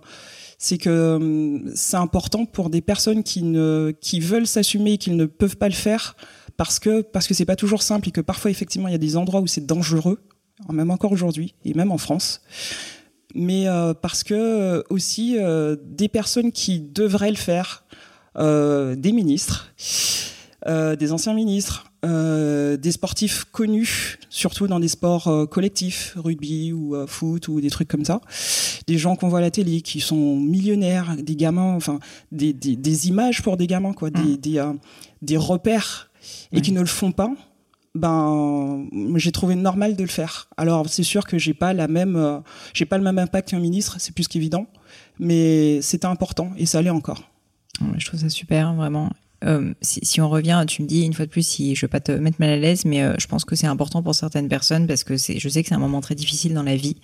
[0.58, 5.26] c'est que c'est important pour des personnes qui ne qui veulent s'assumer et qui ne
[5.26, 6.16] peuvent pas le faire
[6.56, 9.00] parce que parce que c'est pas toujours simple et que parfois effectivement il y a
[9.00, 10.22] des endroits où c'est dangereux
[10.72, 12.42] même encore aujourd'hui et même en France
[13.34, 17.84] mais euh, parce que euh, aussi euh, des personnes qui devraient le faire,
[18.36, 19.72] des ministres,
[20.66, 27.62] des anciens ministres, des sportifs connus, surtout dans des sports collectifs, rugby ou foot ou
[27.62, 28.22] des trucs comme ça,
[28.88, 32.00] des gens qu'on voit à la télé qui sont millionnaires, des gamins, enfin
[32.32, 34.80] des, des, images pour des gamins, quoi, des, mmh.
[35.22, 36.10] des, repères
[36.52, 37.30] et qui ne le font pas
[37.96, 40.48] ben j'ai trouvé normal de le faire.
[40.58, 42.40] Alors c'est sûr que j'ai pas la même euh,
[42.74, 44.68] j'ai pas le même impact qu'un ministre, c'est plus qu'évident,
[45.20, 47.30] mais c'était important et ça allait encore.
[47.98, 49.10] Je trouve ça super, vraiment.
[49.46, 52.00] Euh, si, on revient, tu me dis une fois de plus, si je veux pas
[52.00, 54.88] te mettre mal à l'aise, mais euh, je pense que c'est important pour certaines personnes
[54.88, 56.98] parce que je sais que c'est un moment très difficile dans la vie.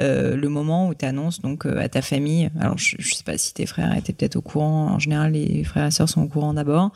[0.00, 3.36] Euh, le moment où tu annonces donc à ta famille, alors je, je, sais pas
[3.36, 4.92] si tes frères étaient peut-être au courant.
[4.92, 6.92] En général, les frères et sœurs sont au courant d'abord,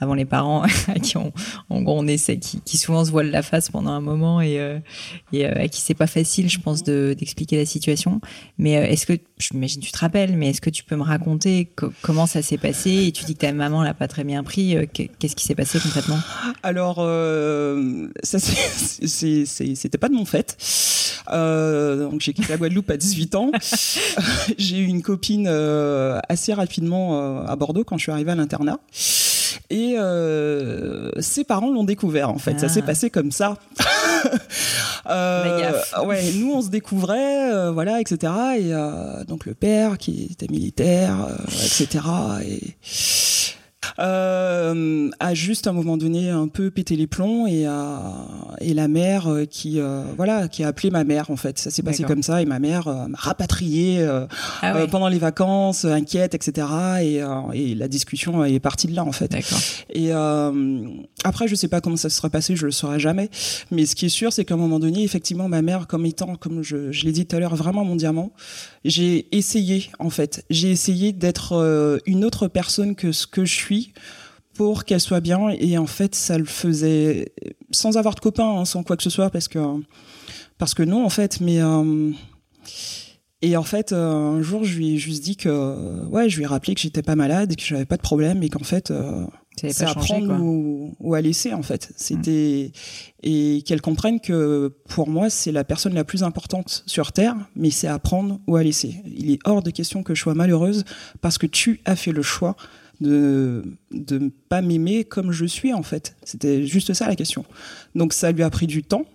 [0.00, 0.64] avant les parents
[1.02, 1.32] qui ont,
[1.70, 5.68] en gros, on essaie, qui, souvent se voilent la face pendant un moment et, à
[5.68, 8.20] qui c'est pas facile, je pense, de, d'expliquer la situation.
[8.58, 12.26] Mais est-ce que, j'imagine tu te rappelles, mais est-ce que tu peux me raconter comment
[12.26, 14.76] ça s'est passé Et tu dis que ta maman l'a pas très bien pris.
[14.76, 16.18] Euh, qu'est-ce qui s'est passé concrètement?
[16.62, 20.56] Alors, euh, ça c'était pas de mon fait.
[21.30, 23.52] Euh, donc j'ai quitté la Guadeloupe à 18 ans.
[24.58, 25.48] j'ai eu une copine
[26.28, 28.78] assez rapidement à Bordeaux quand je suis arrivée à l'internat.
[29.70, 29.96] Et
[31.20, 32.58] ses parents l'ont découvert en fait.
[32.58, 32.86] Ça s'est ah.
[32.86, 33.58] passé comme ça.
[35.06, 38.32] ouais, nous on se découvrait, voilà, etc.
[38.58, 38.72] Et
[39.26, 42.00] donc le père qui était militaire, etc.
[42.46, 42.76] Et
[43.98, 47.66] euh, a juste à un moment donné un peu pété les plombs et,
[48.60, 51.58] et la mère euh, qui euh, voilà qui a appelé ma mère en fait.
[51.58, 54.06] Ça s'est passé comme ça et ma mère euh, m'a rapatrié
[54.62, 56.66] ah pendant les vacances inquiète etc
[57.02, 57.20] et,
[57.54, 59.34] et, la discussion est partie de là en fait.
[59.90, 63.30] Et après je sais pas comment ça se serait passé je le saurais jamais.
[63.70, 66.36] Mais ce qui est sûr c'est qu'à un moment donné effectivement ma mère comme étant
[66.36, 68.32] comme je, je l'ai dit tout à l'heure vraiment mon diamant
[68.84, 73.92] j'ai essayé en fait j'ai essayé d'être une autre personne que ce que je suis
[74.54, 75.48] pour qu'elle soit bien.
[75.50, 77.32] Et en fait, ça le faisait
[77.70, 79.58] sans avoir de copains, hein, sans quoi que ce soit, parce que
[80.58, 81.40] parce que non, en fait.
[81.40, 82.10] Mais euh,
[83.40, 86.44] et en fait, euh, un jour, je lui ai juste dit que ouais, je lui
[86.44, 88.90] ai rappelé que j'étais pas malade et que j'avais pas de problème et qu'en fait.
[88.90, 89.24] Euh,
[89.56, 91.92] c'est à prendre ou, à laisser en fait.
[91.96, 92.72] C'était
[93.22, 97.70] et qu'elle comprenne que pour moi c'est la personne la plus importante sur terre, mais
[97.70, 98.96] c'est à prendre ou à laisser.
[99.06, 100.84] Il est hors de question que je sois malheureuse
[101.20, 102.56] parce que tu as fait le choix
[103.00, 106.16] de ne pas m'aimer comme je suis en fait.
[106.24, 107.44] C'était juste ça la question.
[107.94, 109.06] Donc ça lui a pris du temps.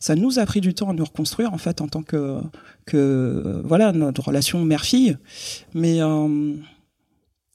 [0.00, 2.38] Ça nous a pris du temps à nous reconstruire en fait en tant que
[2.86, 5.16] que voilà notre relation mère-fille.
[5.74, 6.54] Mais euh,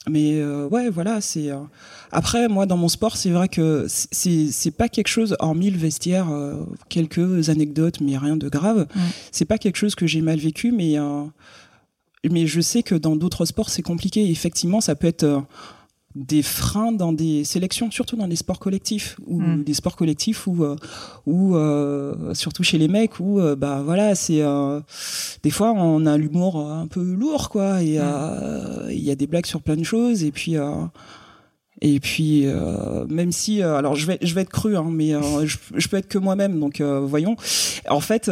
[0.10, 1.60] mais euh, ouais voilà c'est euh,
[2.12, 5.78] après moi dans mon sport c'est vrai que c'est c'est pas quelque chose hormis le
[5.78, 6.28] vestiaire
[6.90, 8.88] quelques anecdotes mais rien de grave.
[9.32, 10.98] C'est pas quelque chose que j'ai mal vécu mais
[12.30, 14.30] mais je sais que dans d'autres sports, c'est compliqué.
[14.30, 15.40] Effectivement, ça peut être euh,
[16.16, 19.64] des freins dans des sélections, surtout dans les sports collectifs ou mm.
[19.64, 20.76] des sports collectifs ou euh,
[21.26, 24.44] ou euh, surtout chez les mecs où bah voilà c'est
[25.44, 28.90] des fois on a l'humour un peu lourd quoi et mm.
[28.92, 30.56] il y a des blagues sur plein de choses et puis
[31.86, 35.88] et puis, euh, même si, euh, alors je vais, être cru, hein, mais euh, je,
[35.90, 37.36] peux être que moi-même, donc voyons.
[37.90, 38.32] En fait,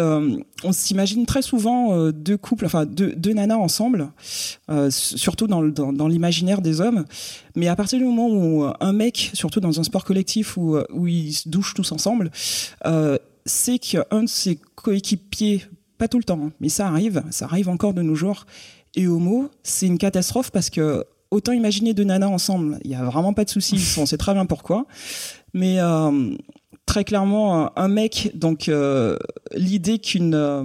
[0.64, 4.10] on s'imagine très souvent deux couples, enfin deux, nanas ensemble,
[4.90, 7.04] surtout dans, l'imaginaire des hommes.
[7.58, 11.34] Mais à partir du moment où un mec, surtout dans un sport collectif où, ils
[11.34, 12.32] se douchent tous ensemble,
[13.46, 15.66] c'est qu'un de ses coéquipiers,
[15.98, 18.46] pas tout le temps, hein, mais ça arrive, ça arrive encore de nos jours,
[18.96, 23.04] et homo, c'est une catastrophe parce que autant imaginer deux nanas ensemble, il y a
[23.04, 24.86] vraiment pas de souci, on sait très bien pourquoi.
[25.54, 26.36] Mais euh,
[26.86, 29.18] très clairement, un, mec, donc euh,
[29.54, 30.64] l'idée qu'une euh,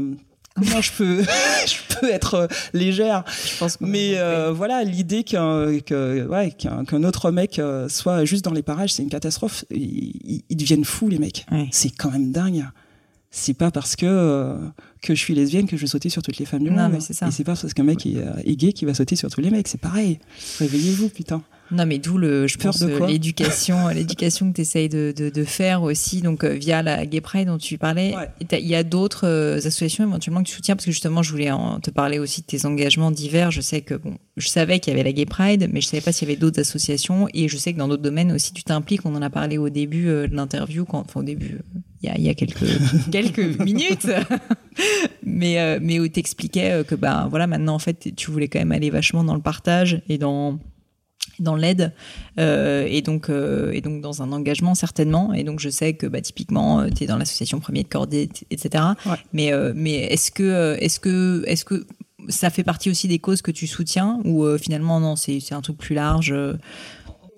[0.55, 1.23] comment je peux
[1.67, 3.25] je peux être légère.
[3.29, 4.17] Je pense mais
[4.51, 9.11] voilà l'idée qu'un que, ouais, qu'un autre mec soit juste dans les parages c'est une
[9.11, 9.65] catastrophe.
[9.71, 11.47] Ils, ils, deviennent fous les mecs.
[11.71, 12.65] C'est quand même dingue
[13.37, 14.57] c'est pas parce que
[15.03, 16.91] que je suis lesbienne que je vais sauter sur toutes les femmes du monde.
[16.93, 17.29] Mais c'est ça.
[17.29, 19.51] Et c'est pas parce qu'un mec est, est, gay qui va sauter sur tous les
[19.51, 19.69] mecs.
[19.69, 20.19] C'est pareil.
[20.59, 21.43] Réveillez-vous, putain.
[21.73, 25.83] Non, mais d'où le, je pense, l'éducation, l'éducation que tu essayes de, de, de, faire
[25.83, 28.15] aussi, donc euh, via la Gay Pride dont tu parlais.
[28.53, 31.51] Il y a d'autres euh, associations éventuellement que tu soutiens, parce que justement, je voulais
[31.51, 33.51] en, te parler aussi de tes engagements divers.
[33.51, 36.01] Je sais que, bon, je savais qu'il y avait la Gay Pride, mais je savais
[36.01, 38.63] pas s'il y avait d'autres associations, et je sais que dans d'autres domaines aussi, tu
[38.63, 39.05] t'impliques.
[39.05, 41.59] On en a parlé au début euh, de l'interview, quand, enfin, au début,
[42.03, 42.67] il y a, y a, quelques,
[43.11, 44.09] quelques minutes,
[45.23, 48.91] mais, mais où t'expliquais que, ben, voilà, maintenant, en fait, tu voulais quand même aller
[48.91, 50.59] vachement dans le partage et dans
[51.39, 51.93] dans l'aide
[52.39, 55.33] euh, et donc euh, et donc dans un engagement certainement.
[55.35, 58.29] Et donc je sais que bah, typiquement euh, tu es dans l'association Premier de Cordée
[58.51, 58.85] etc
[59.33, 61.87] mais euh, mais est-ce que est-ce que est-ce que
[62.29, 65.61] ça fait partie aussi des causes que tu soutiens ou finalement non c'est c'est un
[65.61, 66.35] truc plus large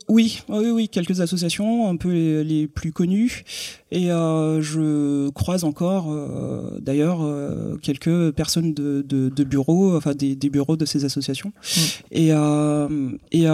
[0.08, 3.44] Oui, oui, oui, quelques associations, un peu les, les plus connues,
[3.90, 10.14] et euh, je croise encore, euh, d'ailleurs, euh, quelques personnes de, de, de bureaux, enfin
[10.14, 11.80] des, des, bureaux de ces associations, mm.
[12.12, 13.46] et euh, et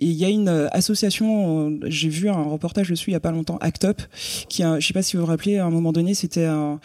[0.00, 3.30] et il y a une association, j'ai vu un reportage dessus il y a pas
[3.30, 4.02] longtemps, Act Up,
[4.48, 6.80] qui, a, je sais pas si vous vous rappelez, à un moment donné, c'était un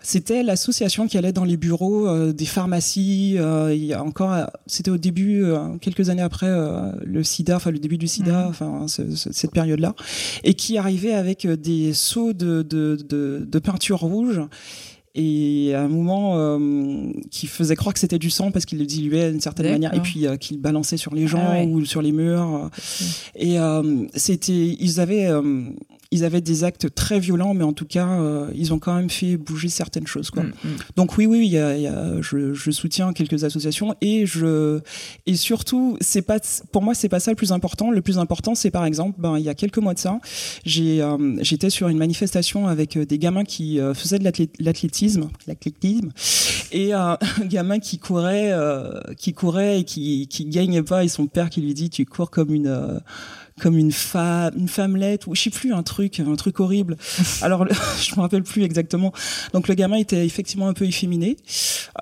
[0.00, 3.36] c'était l'association qui allait dans les bureaux euh, des pharmacies.
[3.38, 5.44] Euh, il y a encore, euh, c'était au début,
[5.80, 6.48] quelques années après
[7.04, 8.48] le SIDA, enfin le début du SIDA, mmh.
[8.48, 9.94] enfin cette période-là,
[10.44, 14.40] et qui arrivait avec des seaux de, de, de, de peinture rouge
[15.16, 18.84] et à un moment euh, qui faisait croire que c'était du sang parce qu'il le
[18.84, 22.02] diluait d'une certaine manière et puis euh, qu'il balançait sur les gens ah ou sur
[22.02, 22.70] les murs
[23.34, 25.30] et euh, c'était ils avaient
[26.16, 29.10] ils avaient des actes très violents, mais en tout cas, euh, ils ont quand même
[29.10, 30.30] fait bouger certaines choses.
[30.30, 30.44] Quoi.
[30.44, 30.76] Mm, mm.
[30.96, 34.80] Donc oui, oui, y a, y a, je, je, soutiens quelques associations et je
[35.26, 36.38] et surtout, c'est pas
[36.72, 37.90] pour moi, c'est pas ça le plus important.
[37.90, 40.18] Le plus important, c'est par exemple, ben il y a quelques mois de ça,
[40.64, 44.24] j'ai euh, j'étais sur une manifestation avec euh, des gamins qui faisaient de
[44.58, 46.10] l'athlétisme, l'athlétisme,
[46.72, 48.52] et un gamin qui courait,
[49.18, 52.30] qui courait et qui qui gagnait pas, et son père qui lui dit, tu cours
[52.30, 53.00] comme une
[53.60, 56.96] comme une femme, une femmelette ou je sais plus un truc, un truc horrible.
[57.42, 57.66] Alors
[58.00, 59.12] je me rappelle plus exactement.
[59.52, 61.36] Donc le gamin était effectivement un peu efféminé.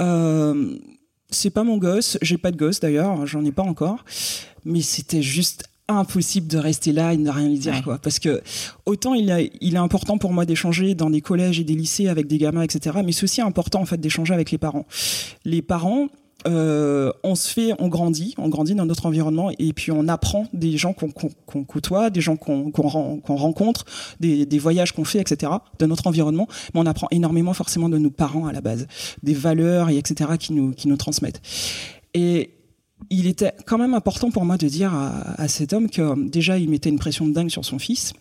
[0.01, 0.77] Euh,
[1.31, 4.05] c'est pas mon gosse, j'ai pas de gosse d'ailleurs, j'en ai pas encore,
[4.65, 8.19] mais c'était juste impossible de rester là et de ne rien lui dire quoi parce
[8.19, 8.43] que
[8.87, 12.09] autant il, a, il est important pour moi d'échanger dans des collèges et des lycées
[12.09, 14.87] avec des gamins etc mais c'est aussi important en fait d'échanger avec les parents
[15.45, 16.09] les parents
[16.47, 20.47] euh, on se fait, on grandit, on grandit dans notre environnement et puis on apprend
[20.53, 22.71] des gens qu'on côtoie, des gens qu'on
[23.27, 23.85] rencontre,
[24.21, 25.53] des, voyages qu'on fait, etc.
[25.79, 26.47] de notre environnement.
[26.75, 28.87] Mais on apprend énormément forcément de nos parents à la base,
[29.23, 30.33] des valeurs et etc.
[30.39, 31.41] qui nous qui nous transmettent.
[32.13, 32.51] Et
[33.11, 36.59] il était quand même important pour moi de dire à, à cet homme que déjà
[36.59, 38.13] il mettait une pression de dingue sur son fils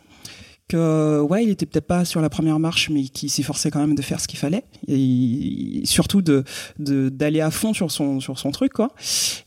[0.68, 3.96] que ouais, il était peut-être pas sur la première marche, mais qui s'efforçait quand même
[3.96, 6.44] de faire ce qu'il fallait, et surtout de
[6.80, 8.94] d'aller à fond sur son sur son truc quoi,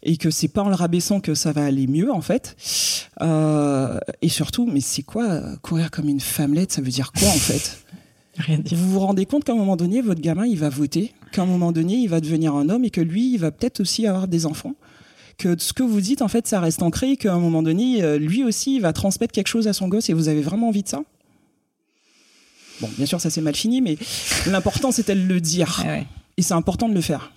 [0.02, 2.56] et que c'est pas en le rabaissant que ça va aller mieux en fait,
[3.22, 7.32] euh, et surtout, mais c'est quoi courir comme une femmelette, ça veut dire quoi en
[7.32, 7.78] fait?
[8.38, 8.60] Rien.
[8.70, 11.46] Vous vous rendez compte qu'à un moment donné, votre gamin, il va voter, qu'à un
[11.46, 14.28] moment donné, il va devenir un homme et que lui, il va peut-être aussi avoir
[14.28, 14.74] des enfants?
[15.38, 18.18] Que ce que vous dites, en fait, ça reste ancré, qu'à un moment donné, euh,
[18.18, 20.82] lui aussi, il va transmettre quelque chose à son gosse et vous avez vraiment envie
[20.82, 21.02] de ça?
[22.80, 23.96] Bon, bien sûr, ça s'est mal fini, mais
[24.46, 25.82] l'important, c'était de le dire.
[25.86, 25.98] Ah
[26.38, 27.32] et c'est important de le faire.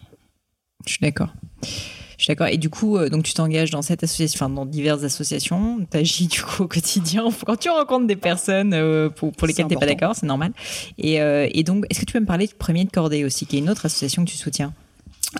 [0.85, 1.33] Je suis d'accord.
[1.61, 2.47] Je suis d'accord.
[2.47, 5.79] Et du coup, euh, donc tu t'engages dans cette association, enfin dans diverses associations.
[5.89, 9.67] Tu agis du coup au quotidien quand tu rencontres des personnes euh, pour, pour lesquelles
[9.67, 10.51] tu n'es pas d'accord, c'est normal.
[10.97, 13.55] Et, et donc, est-ce que tu peux me parler de Premier de Cordée aussi, qui
[13.55, 14.73] est une autre association que tu soutiens?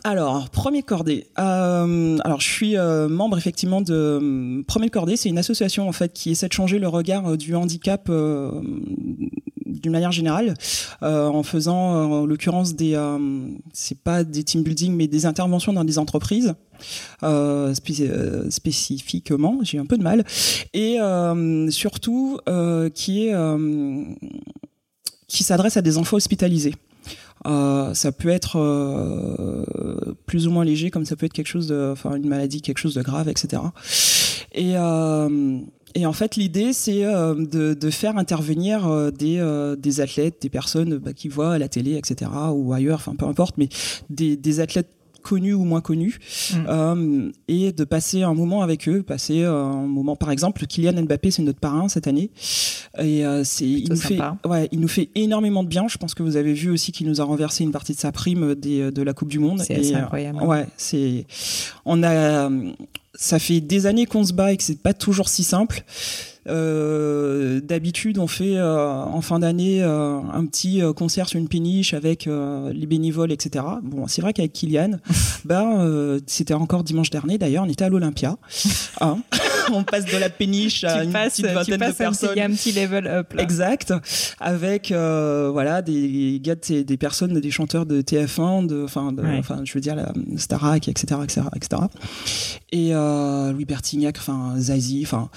[0.03, 1.25] Alors, Premier Cordée.
[1.39, 5.15] Euh, alors, je suis euh, membre effectivement de euh, Premier Cordée.
[5.17, 8.11] C'est une association en fait qui essaie de changer le regard du handicap
[9.65, 10.53] d'une manière générale,
[11.01, 12.99] en faisant en l'occurrence des,
[13.73, 16.53] c'est pas des team building, mais des interventions dans des entreprises.
[18.49, 20.25] spécifiquement, j'ai un peu de mal,
[20.73, 20.97] et
[21.69, 22.39] surtout
[22.93, 23.33] qui est
[25.27, 26.73] qui s'adresse à des enfants hospitalisés.
[27.47, 29.63] Euh, ça peut être euh,
[30.25, 32.79] plus ou moins léger, comme ça peut être quelque chose de, enfin une maladie, quelque
[32.79, 33.61] chose de grave, etc.
[34.53, 35.59] Et euh,
[35.95, 41.53] et en fait, l'idée, c'est de, faire intervenir des, athlètes, des personnes bah, qui voient
[41.53, 43.69] à la télé, etc., ou ailleurs, enfin peu importe, mais
[44.11, 46.19] des athlètes connus ou moins connus,
[46.53, 46.57] mm.
[46.67, 51.31] euh, et de passer un moment avec eux, passer un moment, par exemple, Kylian Mbappé,
[51.31, 52.31] c'est notre parrain cette année,
[52.97, 55.87] et euh, c'est il nous fait, ouais, il nous fait énormément de bien.
[55.87, 58.11] Je pense que vous avez vu aussi qu'il nous a renversé une partie de sa
[58.11, 59.61] prime des, de la Coupe du Monde.
[59.65, 60.41] C'est incroyable.
[60.43, 61.25] ouais, c'est,
[61.85, 62.49] on a,
[63.13, 65.83] ça fait des années qu'on se bat et que c'est pas toujours si simple.
[66.49, 71.93] Euh, D'habitude, on fait euh, en fin d'année euh, un petit concert sur une péniche
[71.93, 73.65] avec les bénévoles, etc.
[73.83, 74.99] Bon, c'est vrai qu'avec Kylian,
[75.45, 77.37] ben c'était encore dimanche dernier.
[77.37, 78.37] D'ailleurs, on était à l'Olympia.
[79.01, 79.19] Hein
[79.71, 82.37] on passe de la péniche à une petite vingtaine de personnes.
[82.37, 83.31] Un petit, level up.
[83.33, 83.43] Là.
[83.43, 83.93] Exact.
[84.39, 89.13] Avec voilà des gars, des personnes, des chanteurs de TF1, de, enfin,
[89.63, 91.83] je veux dire la Starac, etc., etc., etc.
[92.71, 92.91] Et
[93.53, 95.29] Louis Bertignac, enfin Zazie, enfin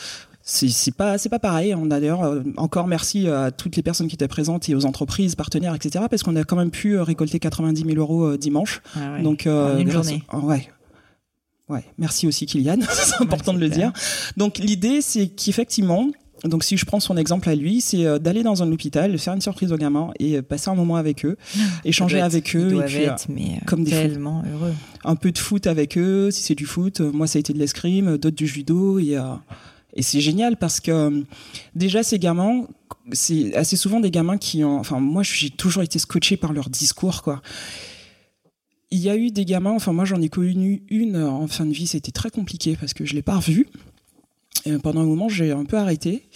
[0.45, 1.75] c'est pas c'est pas pareil.
[1.75, 4.87] On a d'ailleurs euh, encore merci à toutes les personnes qui étaient présentes et aux
[4.87, 6.07] entreprises, partenaires, etc.
[6.11, 8.83] Parce qu'on a quand même pu euh, récolter 90 000 euros euh, dimanche.
[8.97, 10.23] Ah Donc une journée.
[10.33, 10.69] ouais.
[11.69, 11.85] Ouais.
[11.97, 12.79] Merci aussi Kylian.
[12.91, 13.93] c'est important de le dire.
[14.37, 16.09] Donc l'idée c'est qu'effectivement
[16.45, 19.41] Donc si je prends son exemple à lui, c'est d'aller dans un hôpital, faire une
[19.41, 21.37] surprise aux gamins et passer un moment avec eux,
[21.85, 24.75] échanger avec eux, et puis, être, mais comme des tellement heureux.
[25.05, 27.01] Un peu de foot avec eux, si c'est du foot.
[27.01, 29.17] Moi, ça a été de l'escrime, d'autres du judo et
[29.95, 31.25] et c'est génial parce que
[31.75, 32.67] déjà ces gamins,
[33.13, 34.79] c'est assez souvent des gamins qui ont.
[34.79, 37.43] Enfin, moi, j'ai toujours été scotché par leur discours, quoi
[38.93, 41.73] il y a eu des gamins, enfin moi j'en ai connu une en fin de
[41.73, 43.67] vie, c'était très compliqué parce que je l'ai pas revue.
[44.83, 46.29] Pendant un moment, j'ai un peu arrêté.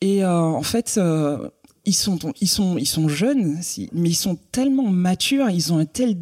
[0.00, 1.48] Et euh, en fait, euh,
[1.86, 3.60] ils sont ils sont ils sont jeunes,
[3.92, 6.16] mais ils sont tellement matures, ils ont un tel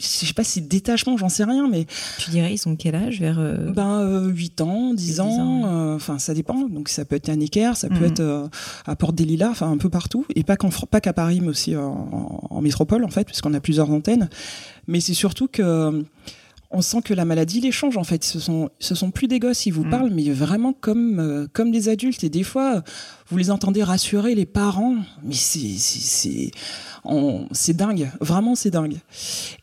[0.00, 1.86] je sais pas si détachement, j'en sais rien, mais.
[2.18, 6.34] Tu dirais, ils ont quel âge vers euh, Ben, 8 ans, 10 ans, enfin, ça
[6.34, 6.68] dépend.
[6.68, 8.04] Donc, ça peut être à Necker, ça peut mhm.
[8.04, 8.50] être
[8.86, 10.26] à Porte des Lilas, enfin, un peu partout.
[10.34, 10.56] Et pas
[11.00, 14.28] qu'à Paris, mais aussi en, en, métropole, en fait, puisqu'on a plusieurs antennes
[14.86, 16.02] mais c'est surtout que euh,
[16.70, 18.24] on sent que la maladie les change en fait.
[18.24, 19.90] Ce sont, ce sont plus des gosses, ils vous mm.
[19.90, 22.24] parlent, mais vraiment comme, euh, comme des adultes.
[22.24, 22.82] Et des fois,
[23.30, 26.52] vous les entendez rassurer les parents, mais c'est,
[27.74, 28.96] dingue, vraiment c'est dingue.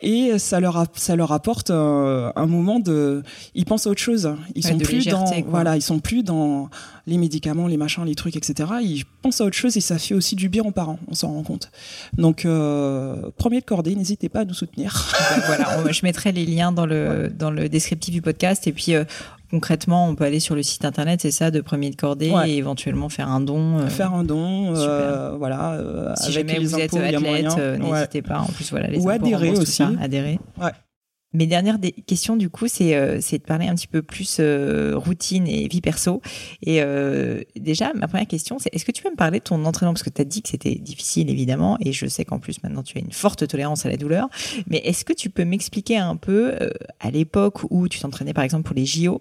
[0.02, 3.24] Et ça leur, ça leur apporte euh, un moment de,
[3.56, 4.34] ils pensent à autre chose.
[4.56, 6.70] Ils sont plus dans, voilà, ils sont plus dans
[7.08, 8.70] les médicaments, les machins, les trucs, etc.
[8.82, 11.00] Ils pensent à autre chose et ça fait aussi du bien aux parents.
[11.10, 11.72] On s'en rend compte.
[12.18, 15.14] Donc euh, premier de cordée, n'hésitez pas à nous soutenir.
[15.36, 18.94] Ben voilà, je mettrai les liens dans le dans le descriptif du podcast et puis
[18.94, 19.04] euh,
[19.52, 22.58] concrètement, on peut aller sur le site internet, c'est ça, de Premier de Cordée, et
[22.58, 23.80] éventuellement faire un don.
[23.80, 25.74] Euh, faire un don, euh, voilà.
[25.74, 28.40] Euh, si jamais vous êtes athlète, n'hésitez pas.
[28.40, 29.84] En plus, voilà, les Ou adhérer aussi.
[30.02, 30.40] adhérer.
[30.62, 30.72] Ouais.
[31.34, 35.46] Mes dernières questions, du coup, c'est euh, de parler un petit peu plus euh, routine
[35.46, 36.22] et vie perso.
[36.64, 39.66] Et euh, déjà, ma première question, c'est est-ce que tu peux me parler de ton
[39.66, 39.94] entraînement?
[39.94, 42.82] Parce que tu as dit que c'était difficile, évidemment, et je sais qu'en plus, maintenant,
[42.82, 44.30] tu as une forte tolérance à la douleur.
[44.68, 46.70] Mais est-ce que tu peux m'expliquer un peu, euh,
[47.02, 49.20] à l'époque où tu t'entraînais, par exemple, pour les JO,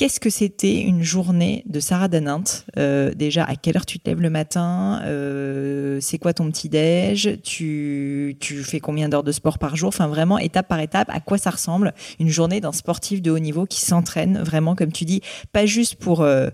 [0.00, 4.08] Qu'est-ce que c'était une journée de Sarah Danint euh, Déjà, à quelle heure tu te
[4.08, 9.58] lèves le matin euh, C'est quoi ton petit-déj tu, tu fais combien d'heures de sport
[9.58, 13.20] par jour Enfin, vraiment, étape par étape, à quoi ça ressemble une journée d'un sportif
[13.20, 15.20] de haut niveau qui s'entraîne vraiment, comme tu dis,
[15.52, 16.48] pas juste pour, euh,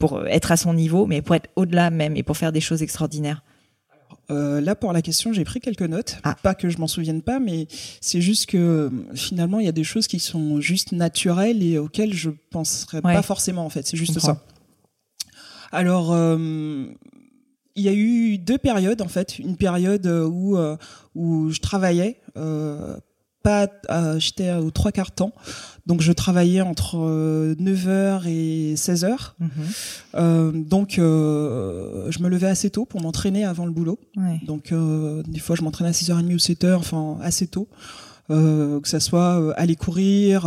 [0.00, 2.82] pour être à son niveau, mais pour être au-delà même et pour faire des choses
[2.82, 3.44] extraordinaires
[4.30, 6.18] euh, là, pour la question, j'ai pris quelques notes.
[6.22, 6.36] Ah.
[6.42, 7.66] Pas que je m'en souvienne pas, mais
[8.00, 12.12] c'est juste que finalement, il y a des choses qui sont juste naturelles et auxquelles
[12.12, 13.86] je penserais pas forcément, en fait.
[13.86, 14.44] C'est juste ça.
[15.72, 16.86] Alors, euh,
[17.74, 19.38] il y a eu deux périodes, en fait.
[19.38, 20.76] Une période où, euh,
[21.14, 22.20] où je travaillais
[23.42, 23.68] pas,
[24.18, 25.32] j'étais aux trois quarts temps.
[25.88, 29.32] Donc je travaillais entre 9h euh, et 16h.
[29.40, 29.48] Mhm.
[30.16, 33.98] Euh, donc euh, je me levais assez tôt pour m'entraîner avant le boulot.
[34.46, 34.72] Donc
[35.26, 37.68] des fois je m'entraînais à 6h30 ou 7h, enfin assez tôt.
[38.28, 40.46] que ça soit aller courir,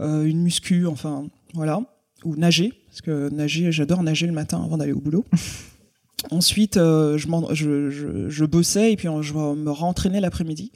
[0.00, 1.80] une muscu, enfin voilà,
[2.24, 5.26] ou nager, parce que nager, j'adore nager le matin avant d'aller au boulot.
[6.32, 10.72] Ensuite, euh, je, je, je, je, bossais et puis je me rentraînais l'après-midi.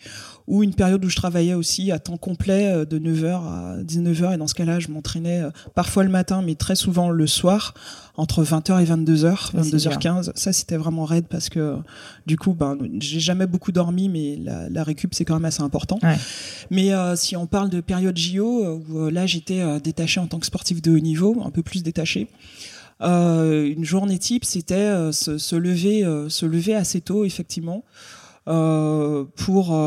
[0.47, 4.35] Ou une période où je travaillais aussi à temps complet euh, de 9h à 19h.
[4.35, 7.75] Et dans ce cas-là, je m'entraînais euh, parfois le matin, mais très souvent le soir,
[8.17, 10.31] entre 20h et 22h, 22h15.
[10.35, 11.77] Ça, c'était vraiment raide parce que
[12.27, 15.63] du coup, ben, j'ai jamais beaucoup dormi, mais la, la récup, c'est quand même assez
[15.63, 15.99] important.
[16.05, 16.17] Ouais.
[16.71, 20.47] Mais euh, si on parle de période JO, où là, j'étais détaché en tant que
[20.47, 22.29] sportif de haut niveau, un peu plus détaché.
[23.03, 27.85] Euh, une journée type, c'était euh, se, lever, euh, se lever assez tôt, effectivement.
[28.45, 29.79] pour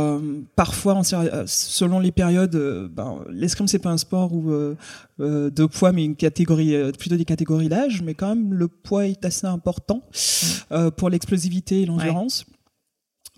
[0.56, 1.02] parfois
[1.46, 2.56] selon les périodes
[2.90, 4.50] ben, l'escrime c'est pas un sport où
[5.20, 9.26] de poids mais une catégorie plutôt des catégories d'âge mais quand même le poids est
[9.26, 10.08] assez important
[10.96, 12.46] pour l'explosivité et l'endurance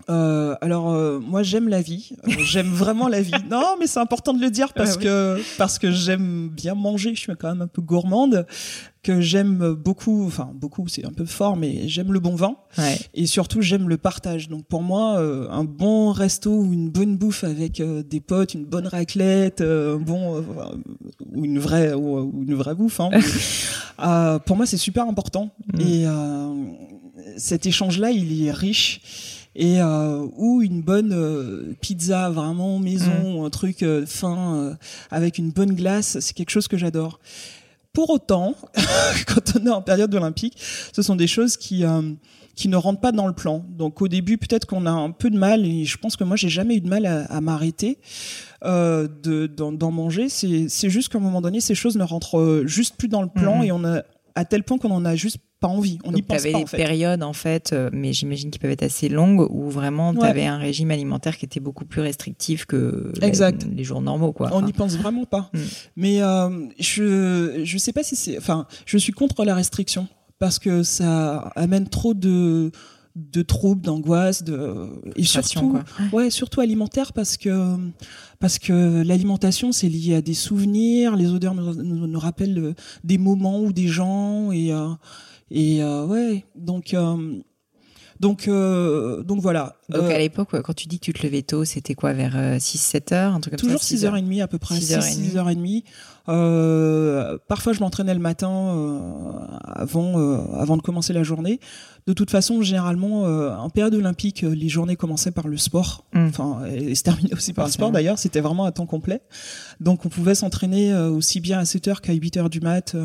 [0.10, 3.34] euh, alors euh, moi j'aime la vie, euh, j'aime vraiment la vie.
[3.52, 7.20] Non mais c'est important de le dire parce que parce que j'aime bien manger, je
[7.20, 8.46] suis quand même un peu gourmande,
[9.04, 12.56] que j'aime beaucoup, enfin beaucoup c'est un peu fort mais j'aime le bon vin
[13.14, 14.48] et surtout j'aime le partage.
[14.48, 18.88] Donc pour moi un bon resto ou une bonne bouffe avec des potes, une bonne
[18.88, 20.42] raclette, un bon
[21.34, 23.02] ou une vraie ou, une vraie bouffe.
[23.02, 23.10] Hein,
[24.46, 25.82] pour moi c'est super important mm.
[25.82, 26.06] et
[27.36, 29.02] cet échange là il est riche
[29.58, 33.46] et euh, ou une bonne euh, pizza vraiment maison, mm.
[33.46, 34.74] un truc euh, fin euh,
[35.10, 37.20] avec une bonne glace, c'est quelque chose que j'adore.
[37.92, 38.54] Pour autant,
[39.28, 40.62] quand on est en période olympique,
[40.94, 41.84] ce sont des choses qui
[42.54, 43.66] qui ne rentrent pas dans le plan.
[43.70, 46.36] Donc au début, peut-être qu'on a un peu de mal, et je pense que moi,
[46.36, 47.98] j'ai jamais eu de mal à, à m'arrêter
[48.64, 50.30] euh, d'en manger.
[50.30, 53.62] C'est juste qu'à un moment donné, ces choses ne rentrent juste plus dans le plan,
[53.62, 53.64] mm.
[53.64, 54.04] et on a
[54.36, 56.50] à tel point qu'on en a juste pas envie, on n'y pense pas.
[56.50, 59.70] Tu avais des périodes en fait, euh, mais j'imagine qu'ils peuvent être assez longues où
[59.70, 64.34] vraiment tu avais un régime alimentaire qui était beaucoup plus restrictif que Les, jours normaux
[64.34, 64.50] quoi.
[64.54, 65.50] On n'y pense vraiment pas.
[65.54, 65.60] Mm.
[65.96, 70.08] Mais euh, je je sais pas si c'est enfin, je suis contre la restriction
[70.40, 72.72] parce que ça amène trop de
[73.18, 75.80] de troubles, d'angoisse, de et surtout,
[76.14, 77.76] ouais, surtout alimentaire parce que
[78.40, 83.18] parce que l'alimentation c'est lié à des souvenirs, les odeurs nous, nous, rappellent euh, des
[83.18, 84.90] moments ou des gens et euh,
[85.52, 86.96] et euh, ouais donc
[88.20, 89.76] donc, euh, donc voilà.
[89.90, 93.14] Donc à l'époque, quand tu dis que tu te levais tôt, c'était quoi vers 6-7
[93.14, 95.84] heures, un truc comme Toujours 6h30 à peu près, 6h30.
[96.30, 99.00] Euh, parfois, je m'entraînais le matin euh,
[99.64, 101.60] avant, euh, avant de commencer la journée.
[102.06, 106.06] De toute façon, généralement, en période olympique, les journées commençaient par le sport.
[106.14, 106.28] Mm.
[106.28, 108.18] Enfin, et se terminaient aussi par le sport d'ailleurs.
[108.18, 109.22] C'était vraiment à temps complet.
[109.80, 112.96] Donc, on pouvait s'entraîner aussi bien à 7 h qu'à 8 h du mat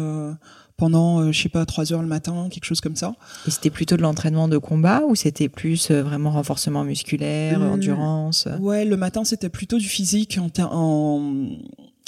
[0.77, 3.15] pendant, je sais pas, 3 heures le matin, quelque chose comme ça.
[3.47, 8.49] Et c'était plutôt de l'entraînement de combat ou c'était plus vraiment renforcement musculaire, endurance?
[8.61, 11.49] Ouais, le matin c'était plutôt du physique en, en,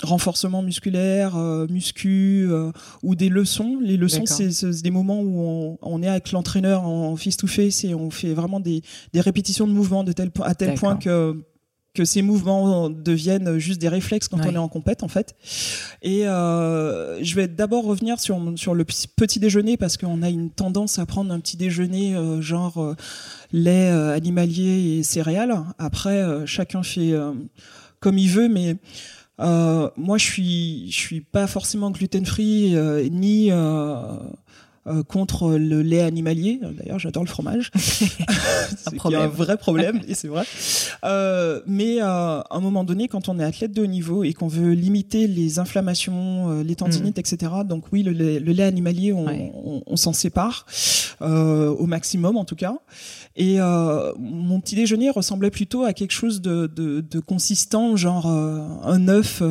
[0.02, 3.78] renforcement musculaire, euh, muscu euh, ou des leçons.
[3.80, 8.10] Les leçons, c'est des moments où on, on est avec l'entraîneur en face-to-face et on
[8.10, 11.36] fait vraiment des, des répétitions de mouvements de tel, à tel point que
[11.95, 15.36] que ces mouvements deviennent juste des réflexes quand on est en compète en fait.
[16.03, 20.51] Et euh, je vais d'abord revenir sur sur le petit déjeuner parce qu'on a une
[20.51, 22.97] tendance à prendre un petit déjeuner euh, genre euh,
[23.53, 25.57] lait animalier et céréales.
[25.78, 27.14] Après, chacun fait
[28.01, 28.76] comme il veut, mais
[29.38, 32.74] moi, je suis, je suis pas forcément gluten free
[33.11, 33.51] ni
[34.87, 36.61] euh, euh, contre le lait animalier.
[36.62, 37.70] D'ailleurs, j'adore le fromage.
[37.76, 40.45] c'est un, vrai problème, et c'est vrai.
[41.05, 44.32] Euh, mais euh, à un moment donné, quand on est athlète de haut niveau et
[44.32, 47.20] qu'on veut limiter les inflammations, les tendinites, mm.
[47.20, 50.66] etc., donc oui, le lait, le lait animalier, on, on, on s'en sépare
[51.20, 52.76] au maximum, en tout cas.
[53.37, 59.09] Et mon petit déjeuner ressemblait plutôt à quelque chose de, de, de consistant, genre un
[59.09, 59.43] œuf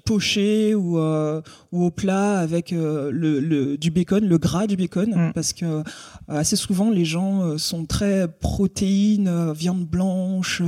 [0.00, 1.40] poché ou, euh,
[1.72, 5.32] ou au plat avec euh, le, le, du bacon, le gras du bacon, mm.
[5.32, 5.82] parce que euh,
[6.28, 10.62] assez souvent les gens sont très protéines, viande blanche,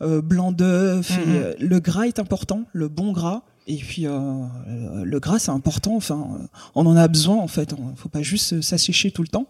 [0.00, 1.10] blanc d'œuf.
[1.10, 1.56] Mm-hmm.
[1.58, 3.42] Le gras est important, le bon gras.
[3.66, 5.94] Et puis le gras c'est important.
[5.94, 6.26] Enfin,
[6.74, 7.72] on en a besoin en fait.
[7.78, 9.46] Il faut pas juste s'assécher tout le temps.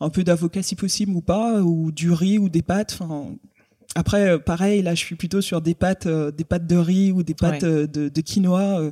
[0.00, 2.98] Un peu d'avocat si possible ou pas, ou du riz ou des pâtes.
[2.98, 3.26] Enfin,
[3.96, 7.10] après, euh, pareil, là, je suis plutôt sur des pâtes, euh, des pâtes de riz
[7.10, 8.82] ou des pâtes euh, de, de, quinoa,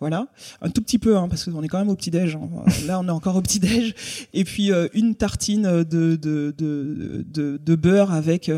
[0.00, 0.26] voilà,
[0.60, 2.34] un tout petit peu, hein, parce qu'on est quand même au petit déj.
[2.34, 2.48] Hein.
[2.86, 3.94] là, on est encore au petit déj.
[4.34, 8.50] Et puis une tartine de de, de, de, de beurre avec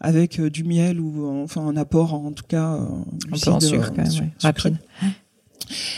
[0.00, 4.02] avec du miel ou enfin un apport, en tout cas, un peu en sucre, quand
[4.02, 4.76] même, rapide.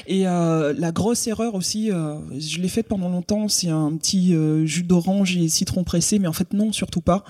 [0.07, 4.35] Et euh, la grosse erreur aussi, euh, je l'ai faite pendant longtemps, c'est un petit
[4.65, 7.25] jus d'orange et citron pressé, mais en fait non, surtout pas.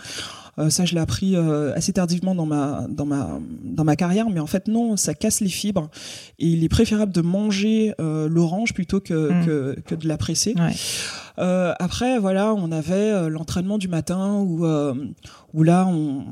[0.61, 4.28] Euh, ça, je l'ai appris euh, assez tardivement dans ma, dans, ma, dans ma carrière,
[4.30, 5.90] mais en fait, non, ça casse les fibres.
[6.38, 9.46] Et il est préférable de manger euh, l'orange plutôt que, mm.
[9.46, 10.54] que, que, de la presser.
[10.56, 10.74] Ouais.
[11.39, 14.95] Euh, après, voilà, on avait l'entraînement du matin où, euh,
[15.55, 16.24] où là, on,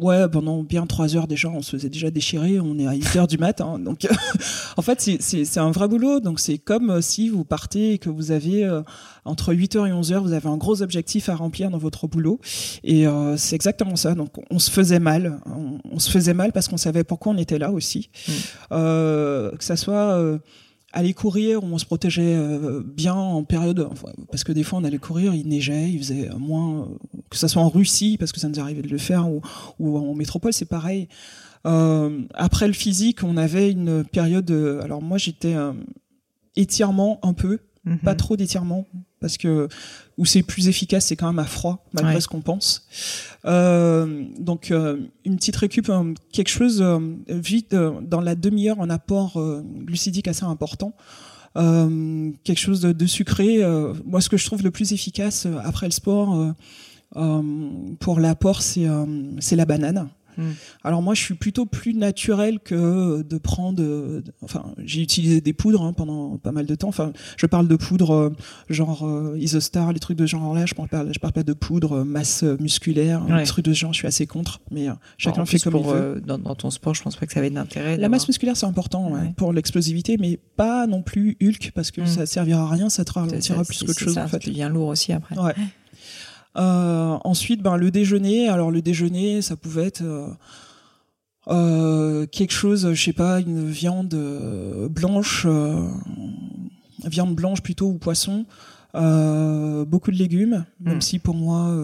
[0.00, 2.60] ouais, pendant bien trois heures déjà, on se faisait déjà déchirer.
[2.60, 3.78] On est à 8 heures du matin.
[3.78, 4.06] Donc,
[4.76, 6.20] en fait, c'est un vrai boulot.
[6.20, 8.68] Donc, c'est comme si vous partez et que vous avez
[9.24, 12.40] entre 8h et 11h, vous avez un gros objectif à remplir dans votre boulot.
[12.84, 14.14] Et euh, c'est exactement ça.
[14.14, 15.40] Donc on se faisait mal.
[15.90, 18.10] On, se faisait mal parce qu'on savait pourquoi on était là aussi.
[18.26, 18.32] Mm.
[18.72, 20.38] Euh, que ça soit euh,
[20.92, 23.88] aller courir où on se protégeait euh, bien en période
[24.30, 26.88] parce que des fois on allait courir il neigeait il faisait moins
[27.30, 29.40] que ça soit en Russie parce que ça nous arrivait de le faire ou,
[29.78, 31.08] ou en métropole c'est pareil
[31.66, 34.50] euh, après le physique on avait une période
[34.82, 35.54] alors moi j'étais
[36.56, 37.60] étirement un peu
[38.04, 38.16] pas mhm.
[38.16, 38.86] trop d'étirement
[39.20, 39.68] parce que
[40.18, 42.86] où c'est plus efficace, c'est quand même à froid malgré ce qu'on pense.
[43.46, 46.98] Euh, donc euh, une petite récup, euh, quelque chose euh,
[47.28, 49.40] vite dans la demi-heure, un apport
[49.84, 50.94] glucidique assez important.
[51.54, 53.62] quelque chose de, de sucré.
[54.04, 56.54] moi, ce que je trouve le plus efficace après le sport
[58.00, 58.86] pour l'apport, c'est
[59.40, 60.08] c'est la banane.
[60.40, 60.52] Hmm.
[60.84, 63.82] Alors moi, je suis plutôt plus naturel que de prendre.
[64.42, 66.88] enfin, j'ai utilisé des poudres hein, pendant pas mal de temps.
[66.88, 68.30] Enfin, je parle de poudre euh,
[68.68, 70.66] genre euh, Isostar, les trucs de genre là.
[70.66, 73.92] Je parle pas, je parle pas de poudre euh, masse musculaire, les trucs de genre.
[73.92, 74.60] Je suis assez contre.
[74.70, 74.86] Mais
[75.18, 76.22] chacun fait comme il veut.
[76.24, 77.96] Dans, dans, ton sport, je pense pas que ça avait d'intérêt.
[77.96, 82.06] La masse musculaire, c'est important pour l'explosivité, mais pas non plus Hulk parce que hmm.
[82.06, 82.88] ça servira à rien.
[82.88, 84.14] Ça te ralentira plus qu'autre chose.
[84.14, 84.38] Ça, en fait.
[84.38, 85.36] Tu deviens lourd aussi après.
[86.56, 88.48] Euh, ensuite, ben, le déjeuner.
[88.48, 90.28] Alors le déjeuner, ça pouvait être euh,
[91.48, 95.46] euh quelque chose, je sais pas, une viande euh, blanche,
[97.04, 98.46] viande blanche plutôt ou poisson.
[98.94, 101.00] beaucoup de légumes, même hmm.
[101.00, 101.74] si pour moi,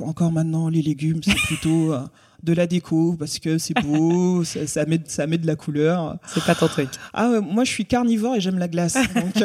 [0.00, 1.94] encore maintenant, les légumes, c'est plutôt
[2.42, 6.16] de la déco parce que c'est beau, ça, ça, met, ça met de la couleur.
[6.26, 6.88] C'est pas ton truc.
[7.12, 8.94] Ah, moi, je suis carnivore et j'aime la glace.
[8.94, 9.44] donc,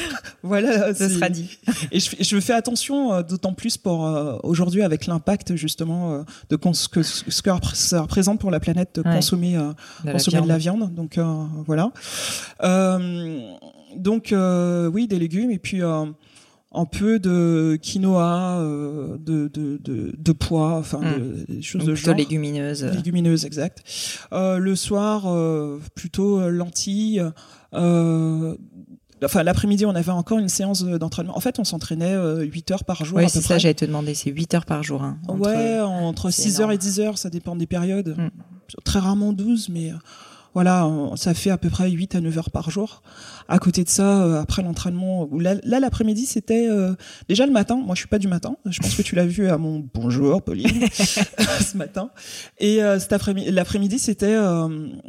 [0.42, 1.58] Voilà, ça sera dit.
[1.90, 4.00] Et je, je fais attention, d'autant plus pour
[4.44, 9.02] aujourd'hui avec l'impact justement de ce que, ce que ça représente pour la planète de
[9.02, 9.56] consommer,
[10.04, 10.94] de, consommer la de la viande.
[10.94, 11.18] Donc
[11.66, 11.90] voilà.
[13.96, 14.32] donc
[14.92, 15.82] oui, des légumes et puis
[16.76, 21.44] un peu de quinoa, euh, de, de, de, de, pois, enfin hmm.
[21.48, 22.14] des choses de genre.
[22.14, 22.84] légumineuses.
[22.84, 23.82] Légumineuses, exact.
[24.32, 27.24] Euh, le soir, euh, plutôt lentilles.
[29.24, 31.36] Enfin, l'après-midi, on avait encore une séance d'entraînement.
[31.36, 32.14] En fait, on s'entraînait
[32.44, 33.16] 8 heures par jour.
[33.16, 35.02] Oui, c'est ça, j'allais te demander, c'est 8 heures par jour.
[35.02, 38.14] Hein, entre, ouais, entre 6 heures et 10 heures, ça dépend des périodes.
[38.18, 38.28] Hmm.
[38.84, 39.92] Très rarement 12, mais
[40.56, 43.02] voilà, ça fait à peu près 8 à 9 heures par jour.
[43.46, 46.94] À côté de ça, euh, après l'entraînement, là, l'après-midi, c'était euh,
[47.28, 47.76] déjà le matin.
[47.76, 48.56] Moi, je suis pas du matin.
[48.64, 52.08] Je pense que tu l'as vu à mon bonjour, Pauline, ce matin.
[52.58, 54.34] Et euh, cet après-midi, l'après-midi, c'était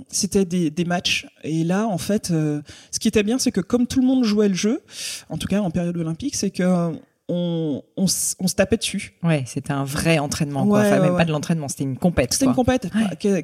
[0.09, 1.27] c'était des, des, matchs.
[1.45, 4.49] Et là, en fait, ce qui était bien, c'est que comme tout le monde jouait
[4.49, 4.81] le jeu,
[5.29, 6.91] en tout cas en période olympique, c'est que
[7.30, 9.13] on, on, se tapait dessus.
[9.23, 10.65] Ouais, c'était un vrai entraînement.
[10.65, 10.80] Quoi.
[10.80, 12.34] enfin, même pas de l'entraînement, c'était une compète.
[12.34, 12.89] C'était une compète,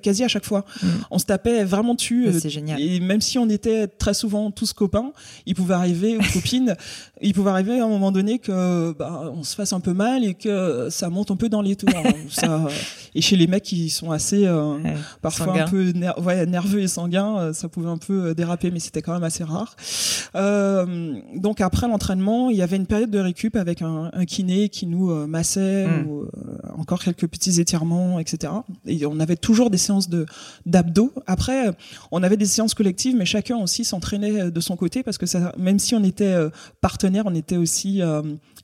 [0.02, 0.66] quasi à chaque fois.
[0.82, 0.88] Mm.
[1.12, 2.30] On se tapait vraiment dessus.
[2.40, 2.80] c'est génial.
[2.82, 5.12] Et même si on était très souvent tous copains,
[5.46, 6.76] il pouvait arriver, ou copines,
[7.22, 10.24] il pouvait arriver à un moment donné que bah, on se fasse un peu mal
[10.24, 11.90] et que ça monte un peu dans les tours.
[12.30, 12.68] ça,
[13.16, 14.78] et chez les mecs qui sont assez euh,
[15.22, 19.02] parfois un peu nerveux et sanguins, euh, ça pouvait un peu euh, déraper, mais c'était
[19.02, 19.76] quand même assez rare.
[20.36, 24.70] Euh, donc après l'entraînement, il y avait une période de récup avec un, un kiné
[24.70, 26.08] qui nous massait hmm.
[26.08, 26.26] ou
[26.78, 28.54] encore quelques petits étirements, etc.
[28.86, 30.26] Et on avait toujours des séances de
[30.66, 31.12] d'abdos.
[31.28, 31.72] Après,
[32.12, 35.54] on avait des séances collectives, mais chacun aussi s'entraînait de son côté parce que ça,
[35.58, 36.36] même si on était
[36.82, 38.02] partenaire, on était aussi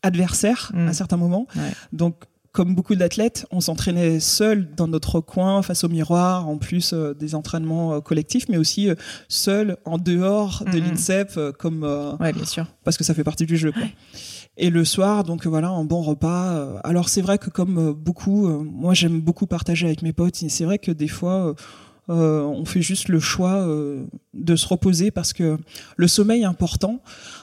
[0.04, 0.94] adversaire à hmm.
[0.94, 1.48] certains moments.
[1.94, 6.94] Donc comme beaucoup d'athlètes, on s'entraînait seul dans notre coin face au miroir, en plus
[6.94, 8.96] euh, des entraînements euh, collectifs, mais aussi euh,
[9.28, 10.90] seul en dehors de mhm.
[10.90, 11.84] l'INSEP, comme
[12.20, 13.72] ouais, bien sûr, parce que ça fait partie du jeu.
[13.72, 13.84] Quoi.
[14.58, 16.80] Et le soir, donc voilà, un bon repas.
[16.84, 20.44] Alors c'est vrai que comme beaucoup, moi j'aime beaucoup partager avec mes potes.
[20.44, 21.56] Et c'est vrai que des fois.
[22.08, 23.66] on fait juste le choix
[24.34, 25.58] de se reposer parce que
[25.96, 27.00] le sommeil est important.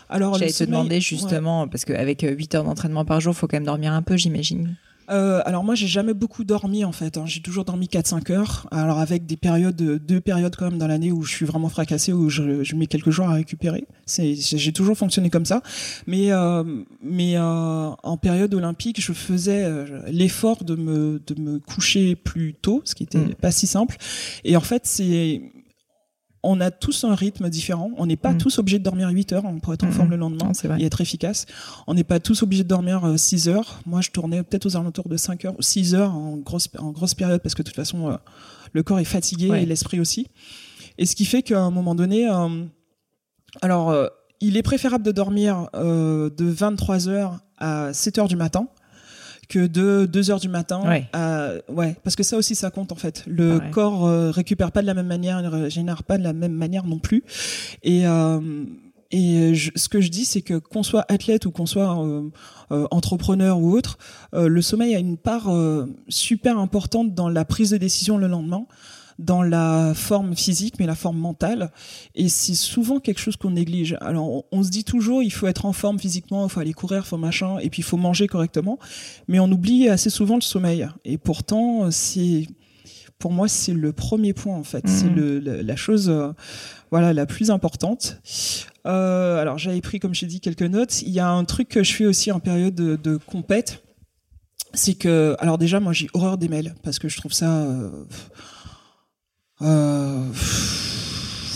[0.08, 3.56] Alors, J'allais te demander justement, parce qu'avec 8 heures d'entraînement par jour, il faut quand
[3.56, 4.76] même dormir un peu, j'imagine
[5.10, 7.16] euh, alors moi j'ai jamais beaucoup dormi en fait.
[7.16, 7.24] Hein.
[7.26, 8.66] J'ai toujours dormi 4-5 heures.
[8.70, 12.12] Alors avec des périodes, deux périodes quand même dans l'année où je suis vraiment fracassé,
[12.12, 13.86] où je, je mets quelques jours à récupérer.
[14.06, 15.62] J'ai toujours fonctionné comme ça.
[16.06, 16.64] Mais euh,
[17.02, 22.54] mais euh, en période olympique, je faisais euh, l'effort de me de me coucher plus
[22.54, 23.34] tôt, ce qui était mmh.
[23.34, 23.96] pas si simple.
[24.44, 25.42] Et en fait c'est
[26.42, 27.90] on a tous un rythme différent.
[27.96, 28.38] On n'est pas mm.
[28.38, 31.46] tous obligés de dormir 8 heures pour être en forme le lendemain et être efficace.
[31.86, 33.80] On n'est pas tous obligés de dormir 6 euh, heures.
[33.86, 37.14] Moi, je tournais peut-être aux alentours de 5 heures, 6 heures en grosse, en grosse
[37.14, 38.16] période parce que de toute façon, euh,
[38.72, 40.28] le corps est fatigué et l'esprit aussi.
[40.98, 42.64] Et ce qui fait qu'à un moment donné, euh,
[43.62, 43.94] alors,
[44.40, 48.68] il est préférable de dormir de 23 heures à 7 heures du matin
[49.48, 51.08] que de 2 heures du matin ouais.
[51.12, 53.24] à ouais parce que ça aussi ça compte en fait.
[53.26, 56.52] Le corps euh, récupère pas de la même manière ne régénère pas de la même
[56.52, 57.22] manière non plus.
[57.82, 58.40] Et euh,
[59.12, 62.28] et ce que je dis, c'est que qu'on soit athlète ou qu'on soit euh,
[62.72, 63.98] euh entrepreneur ou autre,
[64.34, 65.48] euh, le sommeil a une part
[66.08, 68.66] super importante dans la prise de décision le lendemain
[69.18, 71.72] dans la forme physique, mais la forme mentale.
[72.14, 73.96] Et c'est souvent quelque chose qu'on néglige.
[74.00, 77.02] Alors, on, se dit toujours, il faut être en forme physiquement, il faut aller courir,
[77.04, 78.78] il faut machin, et puis il faut manger correctement.
[79.28, 80.86] Mais on oublie assez souvent le sommeil.
[81.04, 82.46] Et pourtant, c'est,
[83.18, 84.86] pour moi, c'est le premier point, en fait.
[84.86, 85.14] C'est mmh.
[85.14, 86.32] le, la chose, euh,
[86.90, 88.20] voilà, la plus importante.
[88.86, 91.02] Euh, alors, j'avais pris, comme j'ai dit, quelques notes.
[91.02, 93.82] Il y a un truc que je fais aussi en période de, de compète.
[94.74, 98.04] C'est que, alors déjà, moi, j'ai horreur des mails parce que je trouve ça, euh,
[99.62, 100.32] euh,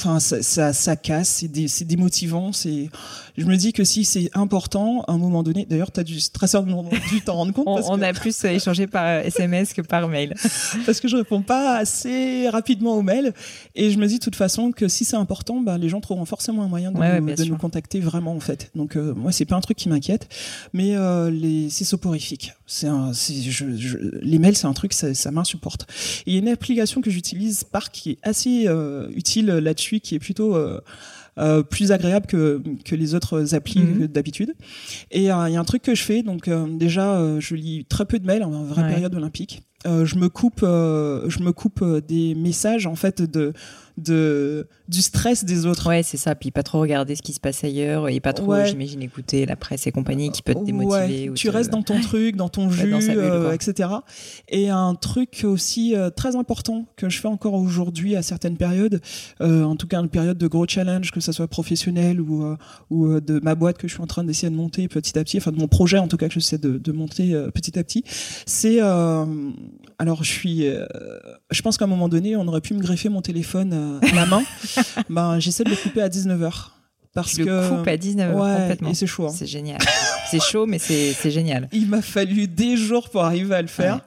[0.00, 2.52] enfin, ça, ça, ça, casse, c'est démotivant.
[2.52, 2.88] C'est,
[3.36, 6.18] je me dis que si c'est important, à un moment donné, d'ailleurs, tu as dû
[6.32, 7.66] très certainement dû t'en rendre compte.
[7.66, 10.34] on, on a plus échangé par SMS que par mail.
[10.86, 13.32] parce que je réponds pas assez rapidement aux mails.
[13.74, 16.24] Et je me dis de toute façon que si c'est important, bah, les gens trouveront
[16.24, 18.70] forcément un moyen de, nous, de nous, contacter vraiment, en fait.
[18.74, 20.28] Donc, euh, moi, c'est pas un truc qui m'inquiète.
[20.72, 22.52] Mais euh, les, c'est soporifique.
[22.66, 25.86] C'est un, je, je, les mails, c'est un truc, ça, ça m'insupporte.
[26.26, 30.14] Il y a une application que j'utilise, Spark, qui est assez euh, utile là-dessus, qui
[30.14, 30.54] est plutôt...
[30.54, 30.80] Euh,
[31.38, 34.08] euh, plus agréable que, que les autres applis mhm.
[34.08, 34.52] d'habitude.
[35.10, 37.86] Et euh, il y a un truc que je fais, donc euh, déjà, je lis
[37.88, 39.62] très peu de mails en vraie période olympique.
[39.86, 43.52] je me coupe, je me coupe des messages en fait de
[43.98, 45.88] de du stress des autres.
[45.88, 46.34] Ouais, c'est ça.
[46.34, 49.56] Puis pas trop regarder ce qui se passe ailleurs et pas trop, j'imagine, écouter la
[49.56, 51.28] presse et compagnie qui peut te démotiver.
[51.28, 53.88] Ouais, tu restes dans ton truc, dans ton jus, euh, etc.
[54.48, 59.00] Et un truc aussi euh, très important que je fais encore aujourd'hui à certaines périodes,
[59.40, 62.56] euh, en tout cas une période de gros challenge, que ce soit professionnel ou,
[62.90, 65.38] ou de ma boîte que je suis en train d'essayer de monter petit à petit,
[65.38, 68.04] enfin de mon projet en tout cas que j'essaie de, de monter petit à petit,
[68.46, 70.64] c'est alors je suis,
[71.50, 73.72] je pense qu'à un moment donné, on aurait pu me greffer mon téléphone
[74.14, 74.42] la main,
[75.10, 76.70] ben, j'essaie de le couper à 19h.
[77.12, 78.90] Parce tu que le coupes à 19h complètement.
[78.90, 79.26] Et c'est chaud.
[79.26, 79.34] Hein.
[79.34, 79.80] C'est génial.
[80.30, 81.68] c'est chaud, mais c'est génial.
[81.72, 84.00] Il m'a fallu des jours pour arriver à le faire.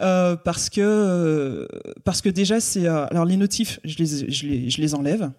[0.00, 1.66] Euh, parce, que,
[2.04, 2.86] parce que déjà, c'est.
[2.86, 5.30] Euh, alors, les notifs, je les, je les, je les enlève.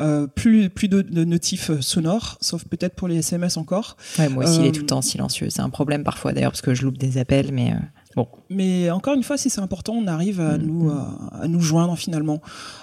[0.00, 3.96] Euh, plus plus de, notifs sonores, sauf peut-être pour les SMS encore.
[4.18, 5.50] Ouais, moi aussi, il est tout le temps silencieux.
[5.50, 7.74] C'est un problème parfois d'ailleurs parce que je loupe des appels, mais
[8.16, 8.28] Bon.
[8.48, 11.30] Mais encore une fois, si c'est important, on arrive à, mm, nous, mm.
[11.40, 12.40] à, nous joindre finalement.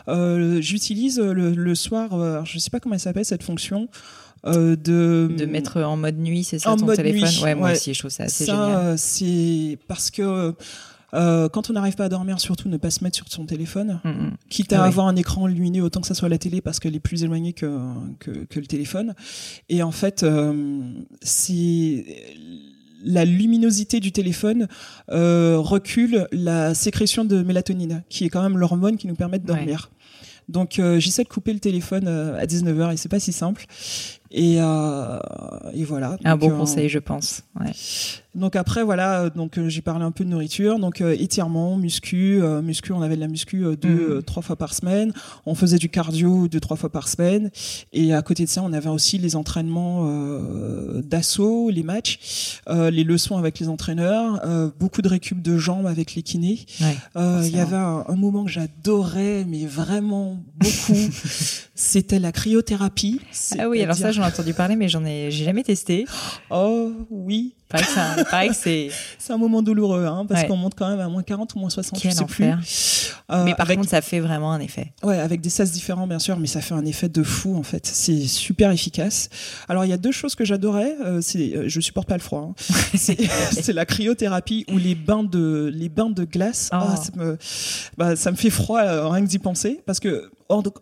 [0.08, 3.88] Euh, J'utilise le, soir, euh, je ne sais pas comment elle s'appelle cette fonction.
[4.48, 5.32] Euh, de...
[5.38, 8.24] de mettre en mode nuit, c'est ça, ton téléphone Ouais, moi aussi, je trouve ça
[8.24, 8.98] assez génial.
[8.98, 10.56] c'est parce que
[11.14, 14.00] euh, quand on n'arrive pas à dormir, surtout ne pas se mettre sur son téléphone,
[14.04, 16.96] mm, quitte à avoir un écran lumineux autant que ça soit la télé parce qu'elle
[16.96, 17.78] est plus éloignée que,
[18.20, 19.14] que, que, le téléphone.
[19.70, 20.26] Et en fait,
[21.22, 22.06] c'est
[23.04, 24.68] la luminosité du téléphone
[25.10, 29.46] euh, recule la sécrétion de mélatonine, qui est quand même l'hormone qui nous permet de
[29.46, 29.92] dormir.
[30.50, 33.66] Donc euh, j'essaie de couper le téléphone euh, à 19h et c'est pas si simple.
[34.32, 36.18] Et, et voilà.
[36.24, 37.44] Un bon conseil, je pense.
[37.60, 37.72] Ouais.
[38.34, 42.42] Donc après voilà, donc euh, j'ai parlé un peu de nourriture, donc euh, étirement, muscu,
[42.42, 44.24] euh, muscu, on avait de la muscu deux, mhm.
[44.24, 45.12] trois fois par semaine,
[45.46, 47.52] on faisait du cardio deux, trois fois par semaine,
[47.92, 50.10] et à côté de ça, on avait aussi les entraînements
[51.04, 54.42] d'assaut, les matchs, les leçons avec les entraîneurs,
[54.80, 56.60] beaucoup de récup de jambes avec les kinés.
[57.16, 61.00] Il y avait un, un moment que j'adorais, mais vraiment beaucoup,
[61.76, 63.20] c'était la cryothérapie.
[63.60, 66.06] Ah oui, alors ça j'en ai entendu parler, mais j'en ai, j'ai jamais testé.
[66.50, 68.90] Oh oui, Pareil que c'est.
[69.18, 71.70] c'est un moment douloureux, hein, parce qu'on monte quand même à moins 40 ou moins
[71.70, 72.46] 60, Quel je sais plus.
[73.32, 74.94] Euh, mais par contre, ça fait vraiment un effet.
[75.04, 77.64] Ouais, avec des sas différents, bien sûr, mais ça fait un effet de fou, en
[77.64, 77.86] fait.
[77.86, 79.30] C'est super efficace.
[79.70, 80.96] Alors, il y a deux choses que j'adorais.
[81.04, 82.52] Euh, c'est, euh, je supporte pas le froid.
[82.52, 82.54] Hein.
[82.96, 86.70] c'est la cryothérapie ou les bains de, les bains de glace.
[86.72, 87.02] Ah, oh.
[87.02, 87.38] ça, me,
[87.98, 90.32] bah, ça me fait froid rien que d'y penser, parce que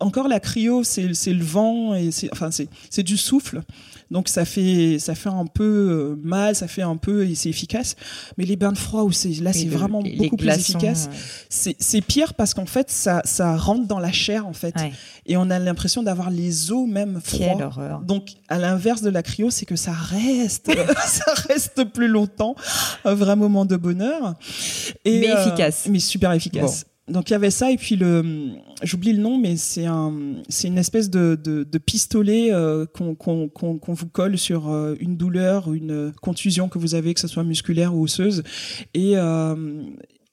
[0.00, 3.62] encore la cryo, c'est le vent et c'est enfin c'est du souffle.
[4.10, 7.48] Donc ça fait ça fait un peu euh, mal, ça fait un peu et c'est
[7.48, 7.94] efficace.
[8.36, 11.08] Mais les bains de froid où c'est là c'est vraiment beaucoup plus efficace.
[11.48, 14.74] C'est pire parce qu'en fait ça ça rentre dans la chair en fait
[15.26, 18.00] et on a l'impression d'avoir les os même froids.
[18.04, 20.70] Donc à l'inverse de la cryo, c'est que ça reste
[21.06, 22.56] ça reste plus longtemps,
[23.04, 24.34] un vrai moment de bonheur.
[25.04, 25.86] Et, mais efficace.
[25.88, 28.50] mais super efficace donc il y avait ça et puis le
[28.82, 30.14] j'oublie le nom mais c'est un
[30.48, 34.94] c'est une espèce de, de, de pistolet euh, qu'on qu'on qu'on vous colle sur euh,
[35.00, 38.42] une douleur une contusion que vous avez que ce soit musculaire ou osseuse
[38.94, 39.82] et euh,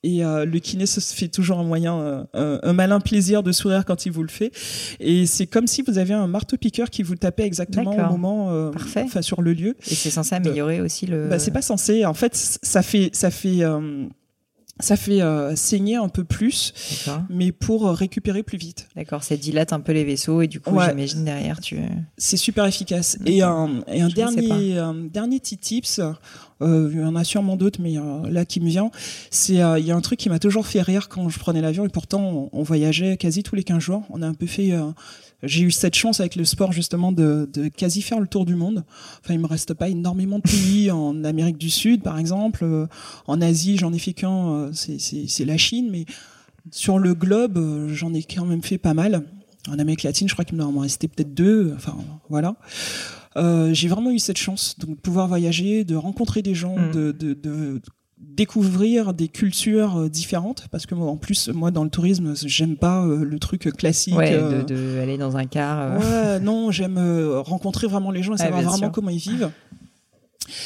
[0.04, 4.06] et euh, le kiné se fait toujours un moyen, un, malin plaisir de sourire quand
[4.06, 4.52] il vous le fait.
[5.00, 9.22] Et c'est comme si vous aviez un marteau-piqueur qui vous tapait exactement au moment, enfin
[9.22, 9.76] sur le lieu.
[9.90, 11.28] Et c'est censé améliorer aussi le.
[11.28, 12.06] Bah, c'est pas censé.
[12.06, 13.64] En fait, ça fait, ça fait
[14.80, 16.74] ça fait euh, saigner un peu plus,
[17.30, 18.88] mais pour euh, récupérer plus vite.
[18.96, 21.80] D'accord, ça dilate un peu les vaisseaux et du coup, j'imagine derrière tu.
[22.18, 23.18] C'est super efficace.
[23.26, 26.02] Et un, et un dernier, un dernier petit tips.
[26.62, 28.90] Euh, il y en a sûrement d'autres, mais euh, là qui me vient,
[29.30, 31.86] c'est il y a un truc qui m'a toujours fait rire quand je prenais l'avion
[31.86, 34.04] et pourtant on, on, voyageait quasi tous les 15 jours.
[34.10, 34.74] On a un peu fait
[35.44, 38.56] j'ai eu cette chance avec le sport justement de, de, quasi faire le tour du
[38.56, 38.84] monde.
[39.24, 42.64] Enfin, il me reste pas énormément de pays en Amérique du Sud, par exemple.
[42.64, 42.88] Euh,
[43.28, 46.06] en Asie, j'en ai fait qu'un, euh, c'est la Chine, mais
[46.72, 49.24] sur le globe, euh, j'en ai quand même fait pas mal.
[49.70, 51.74] En Amérique latine, je crois qu'il m'en restait peut-être deux.
[51.76, 51.96] Enfin,
[52.30, 52.56] voilà.
[53.36, 56.92] Euh, j'ai vraiment eu cette chance de pouvoir voyager, de rencontrer des gens, mmh.
[56.92, 57.82] de, de, de,
[58.20, 62.76] découvrir des cultures euh, différentes parce que moi, en plus moi dans le tourisme j'aime
[62.76, 67.00] pas euh, le truc classique ouais, de, de, aller dans un car ouais non j'aime
[67.46, 69.52] rencontrer vraiment les gens et savoir vraiment comment ils vivent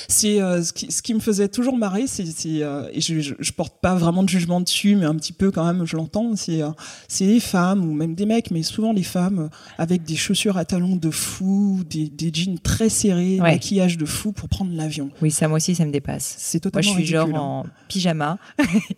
[0.08, 3.34] c'est euh, ce, qui, ce, qui, me faisait toujours marrer, c'est euh, et je, je,
[3.40, 6.36] je, porte pas vraiment de jugement dessus, mais un petit peu quand même, je l'entends.
[6.36, 6.70] C'est euh,
[7.08, 10.66] c'est les femmes ou même des mecs, mais souvent les femmes avec des chaussures à
[10.66, 15.10] talons de fou, des, des jeans très serrés, maquillage de fou pour prendre l'avion.
[15.22, 16.36] Oui, ça moi aussi, ça me dépasse.
[16.38, 16.92] C'est totalement.
[16.92, 17.40] Moi, je suis genre hein.
[17.40, 18.38] en pyjama.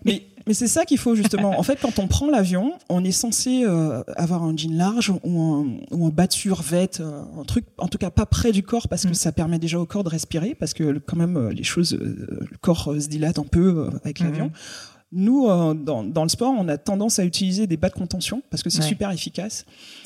[0.05, 1.57] mais mais c'est ça qu'il faut justement.
[1.59, 5.41] En fait, quand on prend l'avion, on est censé euh, avoir un jean large ou
[5.41, 8.63] un, ou un bas de survêt, euh, un truc, en tout cas pas près du
[8.63, 9.15] corps parce que mm.
[9.15, 12.57] ça permet déjà au corps de respirer parce que quand même euh, les choses, le
[12.61, 14.23] corps se dilate un peu avec mm-hmm.
[14.23, 14.51] l'avion.
[15.13, 18.41] nous, euh, dans, dans, le sport, on a tendance à utiliser des bas de contention
[18.49, 19.65] parce que c'est super efficace.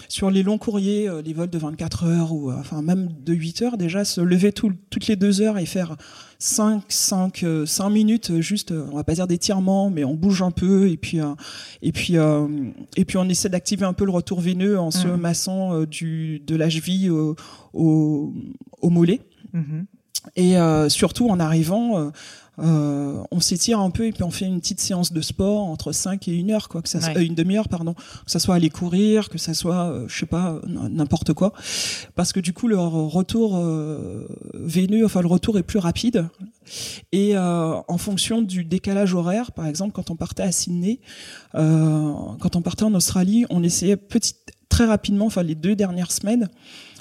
[0.10, 3.62] Sur les longs courriers, euh, les vols de 24 heures ou enfin même de 8
[3.62, 5.98] heures, déjà se lever toutes les deux heures et faire
[6.40, 10.90] 5, 5, 5 minutes, juste, on va pas dire d'étirement, mais on bouge un peu
[10.90, 11.20] et puis
[11.82, 15.18] et puis et puis on essaie d'activer un peu le retour veineux en se mmh.
[15.18, 17.36] massant du de la cheville au,
[17.74, 18.34] au,
[18.82, 19.22] au mollet.
[19.54, 19.82] Mmh.
[20.36, 22.10] Et euh, surtout en arrivant, euh,
[22.60, 25.92] euh, on s'étire un peu et puis on fait une petite séance de sport entre
[25.92, 28.70] 5 et une heure, quoi, que ça soit, une demi-heure, pardon, que ça soit aller
[28.70, 31.54] courir, que ça soit, je sais pas, n'importe quoi,
[32.16, 33.58] parce que du coup le retour
[34.54, 36.28] veineux, enfin le retour est plus rapide.
[37.12, 41.00] Et en fonction du décalage horaire, par exemple, quand on partait à Sydney,
[41.54, 44.36] quand on partait en Australie, on essayait petit,
[44.70, 46.50] très rapidement, enfin les deux dernières semaines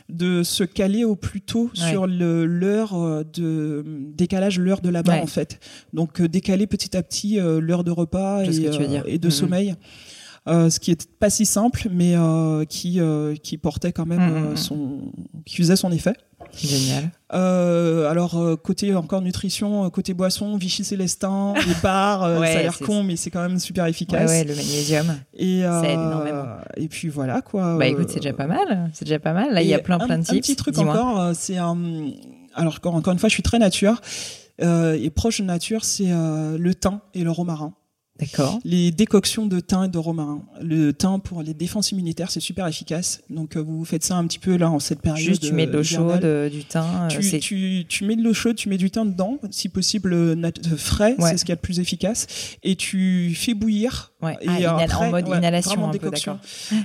[0.08, 3.84] de se caler au plus tôt sur l'heure euh, de
[4.14, 5.58] décalage, l'heure de là-bas en fait.
[5.92, 9.30] Donc euh, décaler petit à petit euh, l'heure de repas et, et, de mm-hmm.
[9.30, 9.74] sommeil.
[10.46, 12.14] ce qui est pas si simple, mais
[12.68, 13.00] qui
[13.42, 14.56] qui portait quand même mm-hmm.
[14.56, 15.12] son,
[15.44, 16.14] qui faisait son effet.
[16.56, 17.10] Génial.
[17.34, 22.62] Euh, alors euh, côté encore nutrition, euh, côté boisson, Vichy Célestin, les bars, ça a
[22.62, 24.30] l'air con, mais c'est quand même super efficace.
[24.30, 25.16] Ouais, le magnésium.
[25.34, 26.44] Et ça aide énormément.
[26.76, 27.76] Et puis voilà quoi.
[27.76, 28.90] Bah écoute, c'est déjà pas mal.
[28.92, 29.52] C'est déjà pas mal.
[29.52, 30.32] Là, il y a plein plein de tips.
[30.32, 31.76] Un petit truc encore, c'est un.
[32.54, 34.00] Alors encore une fois, je suis très nature
[34.60, 37.74] et proche de nature, c'est le thym et le romarin.
[38.18, 38.58] D'accord.
[38.64, 40.42] Les décoctions de thym et de romarin.
[40.60, 43.20] Le thym pour les défenses immunitaires, c'est super efficace.
[43.28, 45.26] Donc euh, vous faites ça un petit peu là en cette période.
[45.26, 46.84] Juste tu mets de l'eau chaude, euh, du thym.
[47.02, 50.14] Euh, tu, tu, tu, mets de l'eau chaude, tu mets du thym dedans, si possible
[50.76, 52.26] frais, c'est ce qu'il y a de plus efficace,
[52.62, 54.12] et tu fais bouillir.
[54.26, 54.36] Ouais.
[54.40, 56.38] Et ah, en mode inhalation, un décoction.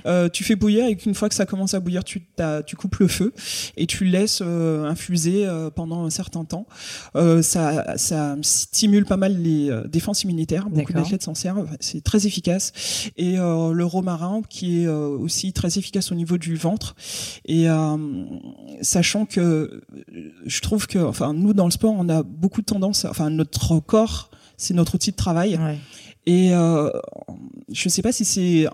[0.06, 2.26] euh, tu fais bouillir et qu'une fois que ça commence à bouillir, tu,
[2.66, 3.34] tu coupes le feu
[3.78, 6.66] et tu laisses infuser pendant un certain temps.
[7.42, 10.70] ça, ça stimule pas mal les défenses immunitaires.
[10.70, 11.68] Beaucoup d'athlètes s'en servent.
[11.80, 12.72] C'est très efficace.
[13.18, 16.96] Et euh, le romarin qui est euh, aussi très efficace au niveau du ventre.
[17.46, 17.98] Et euh,
[18.82, 19.82] sachant que
[20.46, 23.80] je trouve que, enfin, nous dans le sport, on a beaucoup de tendance, enfin, notre
[23.80, 25.58] corps, c'est notre outil de travail.
[25.58, 25.78] Ouais.
[26.28, 26.92] Et euh,
[27.72, 28.68] je ne sais pas si c'est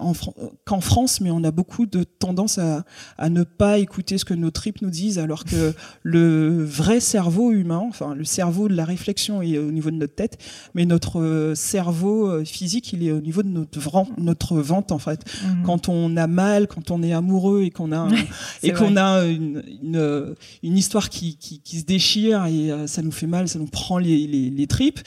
[0.66, 2.84] qu'en France, mais on a beaucoup de tendance à,
[3.18, 5.74] à, ne pas écouter ce que nos tripes nous disent, alors que
[6.04, 10.16] le vrai cerveau humain, enfin le cerveau de la réflexion est au niveau de notre
[10.16, 10.38] tête,
[10.76, 13.80] mais notre euh, cerveau euh, physique, il est au niveau de notre,
[14.20, 15.24] notre ventre en fait.
[15.46, 15.64] Mhm.
[15.64, 18.10] Quand on a mal, quand on est amoureux et qu'on a
[18.64, 23.12] et qu'on a une, une, une, histoire qui, qui, qui, se déchire et ça nous
[23.12, 25.00] fait mal, ça nous prend les, les, les tripes.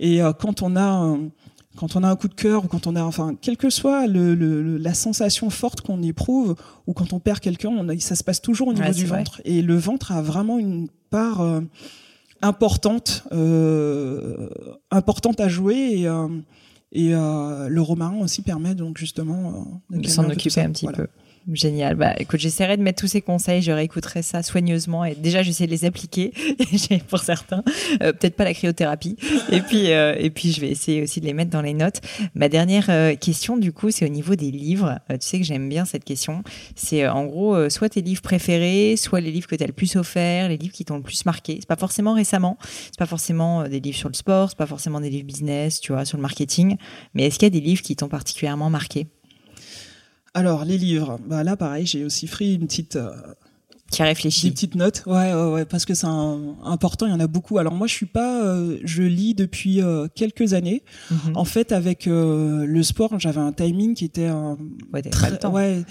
[0.00, 1.16] Et quand on a
[1.76, 4.06] quand on a un coup de cœur ou quand on a, enfin, quelle que soit
[4.06, 4.34] le,
[4.76, 6.54] la sensation forte qu'on éprouve
[6.86, 9.40] ou quand on perd quelqu'un, ça se passe toujours au niveau du ventre.
[9.44, 11.60] Et le ventre a vraiment une part euh,
[12.42, 14.48] importante, euh,
[14.90, 16.28] importante à jouer et, euh,
[16.92, 21.08] et le romarin aussi permet donc justement de s'en occuper un petit peu.
[21.52, 21.94] Génial.
[21.96, 25.66] Bah, écoute, j'essaierai de mettre tous ces conseils, je réécouterai ça soigneusement et déjà j'essaie
[25.66, 26.32] de les appliquer
[27.08, 27.62] pour certains,
[28.02, 29.16] euh, peut-être pas la cryothérapie.
[29.50, 32.00] Et puis euh, et puis je vais essayer aussi de les mettre dans les notes.
[32.34, 34.98] Ma dernière euh, question du coup, c'est au niveau des livres.
[35.10, 36.44] tu sais que j'aime bien cette question.
[36.76, 39.96] C'est en gros soit tes livres préférés, soit les livres que tu as le plus
[39.96, 41.58] offert, les livres qui t'ont le plus marqué.
[41.60, 45.00] C'est pas forcément récemment, c'est pas forcément des livres sur le sport, c'est pas forcément
[45.00, 46.76] des livres business, tu vois, sur le marketing,
[47.12, 49.08] mais est-ce qu'il y a des livres qui t'ont particulièrement marqué?
[50.34, 51.18] Alors, les livres.
[51.26, 52.96] Bah, là, pareil, j'ai aussi pris une petite.
[52.96, 53.12] Euh,
[53.90, 54.48] qui a réfléchi.
[54.48, 57.06] Des petites notes, ouais, ouais, ouais parce que c'est important.
[57.06, 57.58] Il y en a beaucoup.
[57.58, 60.82] Alors moi, je suis pas, euh, je lis depuis euh, quelques années.
[61.10, 61.36] Mhm.
[61.36, 64.30] En fait, avec le sport, j'avais un timing qui était
[64.92, 65.84] ouais, très, ouais,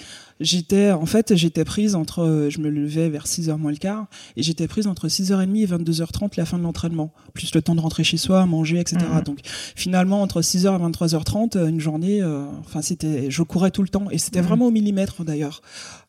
[0.44, 4.44] j'étais en fait j'étais prise entre je me levais vers 6h moins le quart et
[4.44, 8.04] j'étais prise entre 6h30 et 22h30 la fin de l'entraînement plus le temps de rentrer
[8.04, 9.22] chez soi manger etc mhm.
[9.22, 9.40] donc
[9.76, 14.10] finalement entre 6h et 23h30 une journée euh, enfin c'était je courais tout le temps
[14.12, 14.48] et c'était mhm.
[14.48, 15.62] vraiment au millimètre d'ailleurs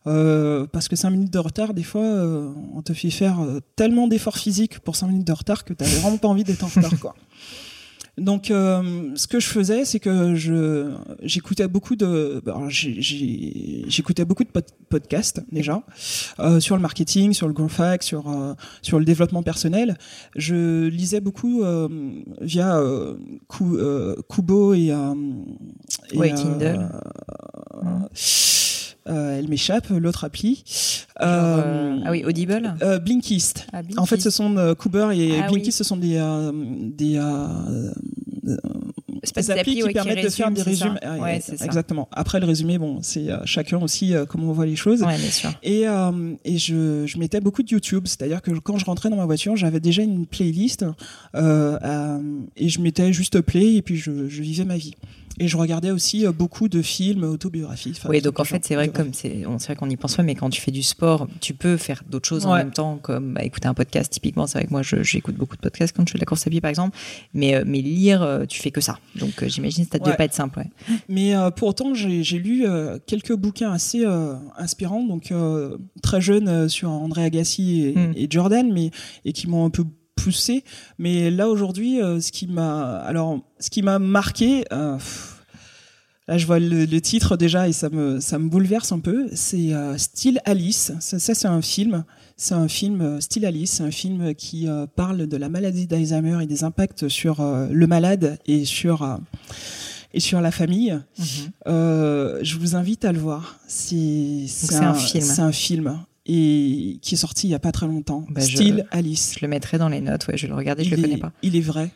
[0.06, 3.38] euh, parce que 5 minutes de retard des fois euh, on te fait faire
[3.76, 6.68] tellement d'efforts physiques pour 5 minutes de retard que t'avais vraiment pas envie d'être en
[6.68, 7.14] retard quoi
[8.16, 10.92] donc, euh, ce que je faisais, c'est que je
[11.22, 12.40] j'écoutais beaucoup de
[12.78, 14.50] j'écoutais beaucoup de
[14.88, 15.82] podcasts déjà
[16.38, 19.98] euh, sur le marketing, sur le growth hack, sur euh, sur le développement personnel.
[20.36, 21.88] Je lisais beaucoup euh,
[22.40, 23.16] via euh,
[23.48, 24.92] Kubo et,
[26.12, 26.88] et Kindle.
[29.08, 30.64] Euh, elle m'échappe, l'autre appli.
[31.20, 32.74] Euh, ah oui, Audible.
[32.82, 33.66] Euh, Blinkist.
[33.72, 36.18] Ah, En fait, ce sont Cooper et ah Blinkist, ce sont des
[36.96, 37.20] des
[39.36, 40.98] des applis qui ouais, qui permettent de faire des résumés.
[41.20, 41.64] Ouais, c'est ça.
[41.64, 42.08] Exactement.
[42.12, 45.02] Après le résumé, bon, c'est euh, chacun aussi euh, comment on voit les choses.
[45.02, 45.50] Ouais, bien sûr.
[45.62, 49.16] Et, euh, et je, je mettais beaucoup de YouTube, c'est-à-dire que quand je rentrais dans
[49.16, 50.84] ma voiture, j'avais déjà une playlist
[51.34, 52.18] euh, euh,
[52.56, 54.94] et je mettais juste play et puis je, je vivais ma vie.
[55.40, 58.00] Et je regardais aussi euh, beaucoup de films autobiographiques.
[58.08, 60.36] Oui, donc en fait, c'est vrai comme c'est, on- vrai qu'on n'y pense pas, mais
[60.36, 63.42] quand tu fais du sport, tu peux faire d'autres choses en même temps, comme bah,
[63.42, 64.12] écouter un podcast.
[64.12, 66.46] Typiquement, c'est vrai que moi, j'écoute beaucoup de podcasts quand je fais de la course
[66.46, 66.96] à pied, par exemple.
[67.32, 68.98] Mais, euh, mais lire, euh, tu fais que ça.
[69.16, 70.16] Donc, j'imagine que ça devait Ouais.
[70.16, 70.60] pas être simple.
[70.60, 70.70] Ouais.
[71.08, 75.32] Mais euh, pour autant, j'ai lu euh, quelques bouquins assez euh, inspirants, donc
[76.02, 78.12] très jeunes sur André Agassi et, Mm.
[78.16, 78.90] et Jordan, mais
[79.24, 79.84] et qui m'ont un peu
[80.16, 80.64] poussé.
[80.98, 84.64] Mais là aujourd'hui, euh, ce qui m'a alors ce qui m'a marqué.
[84.72, 85.30] euh, pff,
[86.26, 89.26] Là, je vois le, le titre déjà et ça me ça me bouleverse un peu.
[89.34, 90.90] C'est euh, Style Alice.
[90.98, 92.04] Ça, ça, c'est un film.
[92.38, 93.72] C'est un film Style Alice.
[93.72, 98.38] C'est un film qui parle de la maladie d'Alzheimer et des impacts sur le malade
[98.46, 99.18] et sur
[100.14, 100.98] et sur la famille.
[101.66, 103.58] Euh, je vous invite à le voir.
[103.66, 105.24] C'est c'est un film.
[105.24, 108.24] C'est un film et qui est sorti il y a pas très longtemps.
[108.30, 109.34] Bah, je- Style Alice.
[109.38, 110.26] Je le mettrai dans les notes.
[110.28, 110.84] Ouais, je vais le regarder.
[110.84, 111.32] Je il le est, connais pas.
[111.42, 111.90] Il est vrai.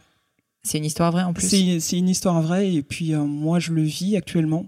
[0.62, 1.48] C'est une histoire vraie en plus.
[1.80, 4.66] C'est une histoire vraie et puis euh, moi je le vis actuellement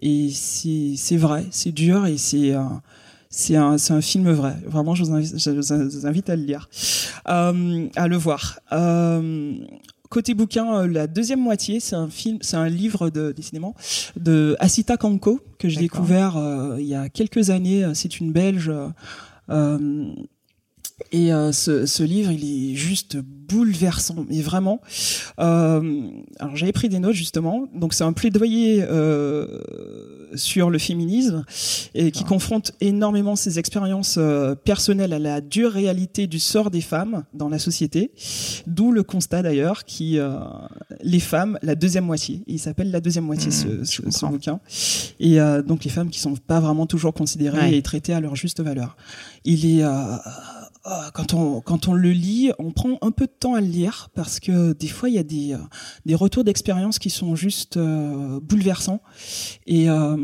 [0.00, 2.62] et c'est vrai, c'est dur et c'est euh,
[3.28, 4.54] c'est un, un film vrai.
[4.66, 6.68] Vraiment, je vous invite, je vous invite à le lire,
[7.28, 8.58] euh, à le voir.
[10.06, 13.74] Euh, côté bouquin, euh, la deuxième moitié, c'est un film, c'est un livre de décidément
[14.16, 17.84] de Asita Kanko que j'ai découvert euh, il y a quelques années.
[17.94, 18.72] C'est une Belge.
[19.50, 20.12] euh,
[21.12, 24.80] et euh, ce, ce livre, il est juste bouleversant, mais vraiment.
[25.38, 26.08] Euh,
[26.40, 27.68] alors j'avais pris des notes justement.
[27.74, 29.60] Donc c'est un plaidoyer euh,
[30.34, 31.44] sur le féminisme
[31.94, 32.28] et qui D'accord.
[32.38, 34.18] confronte énormément ses expériences
[34.64, 38.10] personnelles à la dure réalité du sort des femmes dans la société.
[38.66, 40.18] D'où le constat d'ailleurs qui
[41.02, 42.42] les femmes, la deuxième moitié.
[42.48, 44.60] Il s'appelle la deuxième moitié Mmh, ce, ce, ce bouquin.
[45.20, 47.76] Et donc les femmes qui sont pas vraiment toujours considérées Ouais.
[47.76, 48.96] et traitées à leur juste valeur.
[49.44, 49.84] Il est
[51.14, 54.08] quand on quand on le lit, on prend un peu de temps à le lire
[54.14, 55.58] parce que des fois il y a des euh,
[56.04, 59.00] des retours d'expérience qui sont juste euh, bouleversants
[59.66, 60.16] et euh,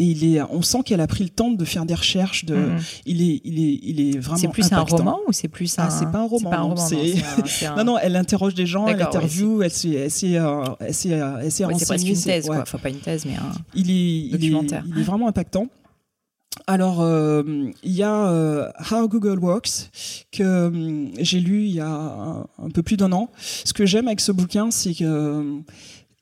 [0.00, 2.44] et il est, on sent qu'elle a pris le temps de faire des recherches.
[2.46, 2.78] De, Mhm.
[3.06, 4.40] il est, il est, il est vraiment.
[4.40, 5.84] C'est plus un roman ou c'est plus un.
[5.84, 6.88] Ah, c'est pas un roman, C'est pas un non, roman.
[6.90, 6.98] non,
[7.68, 10.36] un- Non, non, elle interroge des gens, elle D'accord, ouais, interview, elle s'est, elle s'est,
[10.36, 12.56] euh, elle s'est, euh, elle s'est Ouais, c'est presque une thèse, ouais.
[12.56, 12.62] quoi.
[12.62, 13.52] Enfin, pas une thèse, mais un.
[13.76, 14.84] Il est, il est, Documentaire.
[14.88, 15.68] il est vraiment impactant.
[16.66, 17.42] Alors, euh,
[17.82, 19.90] il y a euh, How Google Works
[20.32, 23.30] que hum, j'ai lu il y a un, un peu plus d'un an.
[23.64, 25.60] Ce que j'aime avec ce bouquin, c'est que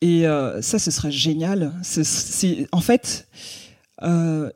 [0.01, 1.73] et euh, ça, ce serait génial.
[1.83, 3.29] C'est, en fait,
[4.03, 4.51] euh,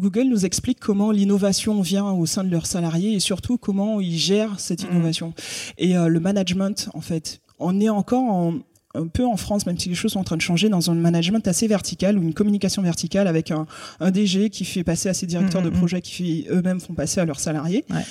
[0.00, 4.16] Google nous explique comment l'innovation vient au sein de leurs salariés et surtout comment ils
[4.16, 4.92] gèrent cette Mhm.
[4.94, 5.34] innovation
[5.76, 6.88] et euh, le management.
[6.94, 8.54] En fait, on est encore en,
[8.94, 10.94] un peu en France, même si les choses sont en train de changer, dans un
[10.94, 13.66] management assez vertical ou une communication verticale avec un,
[14.00, 17.20] un DG qui fait passer à ses directeurs Mhm, de projet qui eux-mêmes font passer
[17.20, 17.84] à leurs salariés.
[17.90, 18.02] Ouais.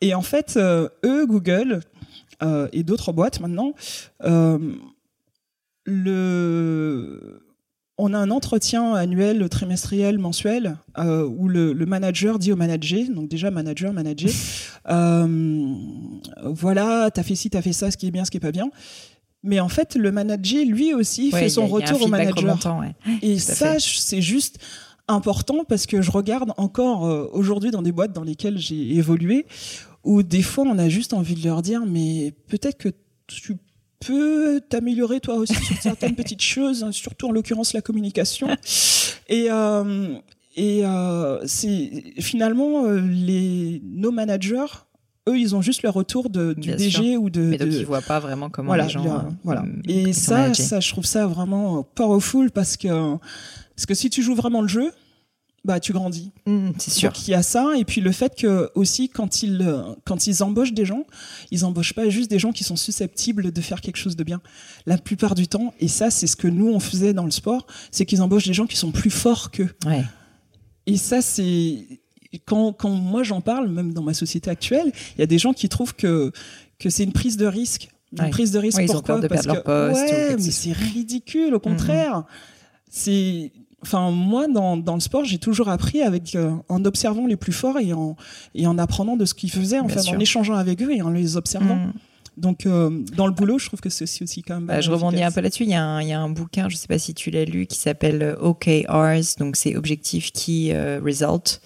[0.00, 1.80] Et en fait, euh, eux, Google
[2.42, 3.74] euh, et d'autres boîtes maintenant,
[4.24, 4.58] euh,
[6.04, 7.40] le
[7.96, 13.08] on a un entretien annuel, trimestriel, mensuel, euh, où le, le manager dit au manager,
[13.08, 14.32] donc déjà manager, manager,
[14.90, 15.74] euh,
[16.42, 18.50] voilà, t'as fait ci, t'as fait ça, ce qui est bien, ce qui est pas
[18.50, 18.68] bien.
[19.46, 22.78] Mais en fait, le manager, lui aussi, Ouais, fait son a- retour au manager.
[22.80, 22.94] ouais.
[23.22, 24.58] Et ça, c'est juste
[25.06, 29.44] important parce que je regarde encore euh, aujourd'hui dans des boîtes dans lesquelles j'ai évolué,
[30.02, 32.88] où des fois on a juste envie de leur dire, mais peut-être que
[33.26, 33.56] tu
[34.00, 38.48] peux t'améliorer toi aussi sur certaines petites choses, hein, surtout en l'occurrence la communication.
[39.28, 40.14] Et euh,
[40.56, 44.72] et euh, c'est finalement euh, les nos managers,
[45.28, 47.78] eux, ils ont juste le retour de, du Bien DG ou de, Mais donc, de-
[47.78, 49.04] ils voient pas vraiment comment voilà, les gens.
[49.06, 49.62] euh, voilà.
[49.62, 52.88] euh, Et ça, ça, je trouve ça vraiment powerful parce que
[53.76, 54.92] parce que si tu joues vraiment le jeu,
[55.64, 56.30] bah tu grandis.
[56.46, 57.08] Mm, c'est sûr.
[57.10, 59.66] Donc il y a ça et puis le fait que aussi quand ils
[60.04, 61.04] quand ils embauchent des gens,
[61.50, 64.42] ils embauchent pas juste des gens qui sont susceptibles de faire quelque chose de bien.
[64.84, 67.66] La plupart du temps, et ça c'est ce que nous on faisait dans le sport,
[67.90, 69.70] c'est qu'ils embauchent des gens qui sont plus forts qu'eux.
[69.86, 70.04] Ouais.
[70.86, 71.86] Et ça, c'est
[72.38, 75.52] quand, quand moi j'en parle, même dans ma société actuelle, il y a des gens
[75.52, 76.32] qui trouvent que
[76.78, 77.88] que c'est une prise de risque.
[78.12, 78.30] Une Ouais.
[78.30, 78.78] prise de risque.
[78.78, 80.72] Ouais, ils ont pourquoi peur de Parce perdre que leur poste ou ouais, mais c'est
[80.72, 81.54] ridicule.
[81.54, 82.24] Au contraire,
[82.90, 83.52] c'est.
[83.82, 87.52] Enfin, moi, dans, dans le sport, j'ai toujours appris avec euh, en observant les plus
[87.52, 88.16] forts et en
[88.54, 91.10] et en apprenant de ce qu'ils faisaient, en fait, en échangeant avec eux et en
[91.10, 91.76] les observant.
[91.76, 91.92] Mm.
[92.36, 94.66] Donc, euh, dans le boulot, je trouve que c'est aussi quand même.
[94.66, 95.64] Bah, je rebondis un peu là-dessus.
[95.64, 97.44] Il y, a un, il y a un bouquin, je sais pas si tu l'as
[97.44, 101.60] lu, qui s'appelle OKRs, donc c'est Objectif Key euh, Result.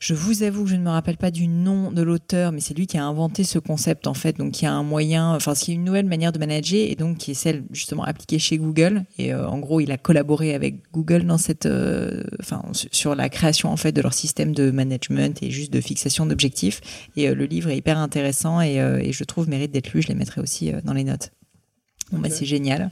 [0.00, 2.74] Je vous avoue que je ne me rappelle pas du nom de l'auteur, mais c'est
[2.74, 4.36] lui qui a inventé ce concept en fait.
[4.36, 7.18] Donc, il y a un moyen, enfin, c'est une nouvelle manière de manager et donc
[7.18, 9.04] qui est celle justement appliquée chez Google.
[9.18, 13.28] Et euh, en gros, il a collaboré avec Google dans cette, euh, enfin, sur la
[13.28, 16.80] création en fait de leur système de management et juste de fixation d'objectifs.
[17.16, 20.02] Et euh, le livre est hyper intéressant et, et, je trouve mérite d'être lu.
[20.02, 21.30] Je les mettrai aussi dans les notes.
[22.12, 22.90] Bon, bah, c'est génial.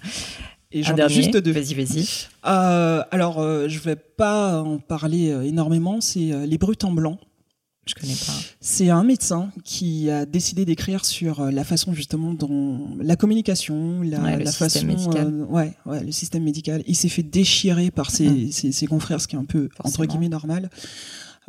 [0.76, 1.52] Et j'en ai juste deux.
[1.52, 2.04] Vas-y, vas-y.
[2.46, 6.00] Euh, alors, euh, je vais pas en parler euh, énormément.
[6.00, 7.18] C'est euh, Les Brutes en blanc.
[7.86, 8.32] Je connais pas.
[8.60, 14.20] C'est un médecin qui a décidé d'écrire sur la façon justement dont la communication, la,
[14.20, 15.46] ouais, le la système façon, médical.
[15.50, 16.82] ouais, ouais, le système médical.
[16.86, 20.06] Il s'est fait déchirer par ses, ses, ses confrères, ce qui est un peu entre
[20.06, 20.70] guillemets normal,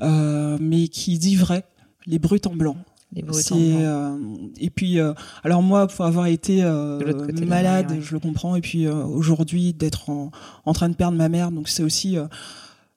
[0.02, 1.64] euh, mais qui dit vrai.
[2.06, 2.76] Les brutes en blanc.
[3.14, 4.18] Les euh,
[4.60, 7.00] et puis, euh, alors moi, pour avoir été euh,
[7.46, 8.04] malade, mer, ouais.
[8.04, 8.56] je le comprends.
[8.56, 10.32] Et puis aujourd'hui, d'être en,
[10.66, 12.18] en train de perdre ma mère, donc c'est aussi,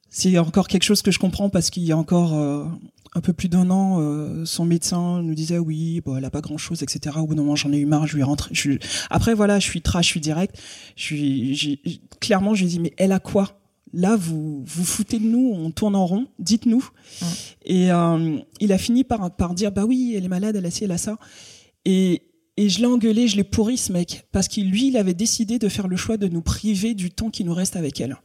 [0.08, 2.34] c'est encore quelque chose que je comprends parce qu'il y a encore
[3.14, 6.40] un peu plus d'un an, euh, son médecin nous disait oui, bon, elle a pas
[6.40, 7.16] grand chose, etc.
[7.18, 8.50] Au bout d'un moment, j'en ai eu marre, je lui ai rentré.
[8.52, 8.72] Je.
[9.10, 10.58] Après, voilà, je suis trash, je suis direct.
[10.96, 13.58] Je suis, clairement, je lui ai dit mais elle a quoi?
[13.92, 16.26] Là, vous vous foutez de nous, on tourne en rond.
[16.38, 16.86] Dites-nous.
[17.64, 20.70] Et euh, il a fini par par dire bah oui, elle est malade, elle a
[20.70, 21.16] ci, elle a ça.
[21.84, 22.22] Et
[22.56, 25.60] et je l'ai engueulé, je l'ai pourri ce mec parce qu'il lui, il avait décidé
[25.60, 28.16] de faire le choix de nous priver du temps qui nous reste avec elle,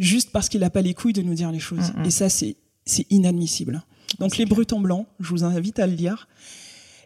[0.00, 1.92] juste parce qu'il a pas les couilles de nous dire les choses.
[1.94, 2.04] Mm, mm.
[2.06, 3.84] Et ça, c'est c'est inadmissible.
[4.18, 6.28] Donc les brutes en blanc, je vous invite à le lire.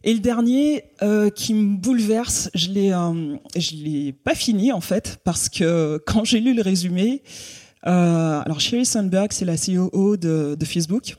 [0.02, 4.80] Et le dernier euh, qui me bouleverse, je l'ai, euh, je l'ai pas fini en
[4.80, 7.22] fait parce que quand j'ai lu le résumé,
[7.86, 11.16] euh, alors Sherry Sandberg, c'est la COO de, de Facebook,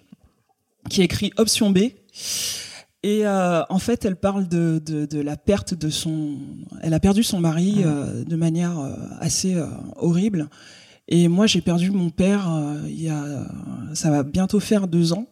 [0.90, 1.80] qui écrit Option B.
[3.04, 6.38] Et en fait, elle parle de, de, de la perte de son.
[6.84, 8.78] Elle a perdu son mari euh, de manière
[9.20, 9.60] assez
[9.96, 10.50] horrible.
[11.08, 12.48] Et moi, j'ai perdu mon père
[12.86, 13.48] il y a.
[13.96, 15.26] Ça va bientôt faire deux ans.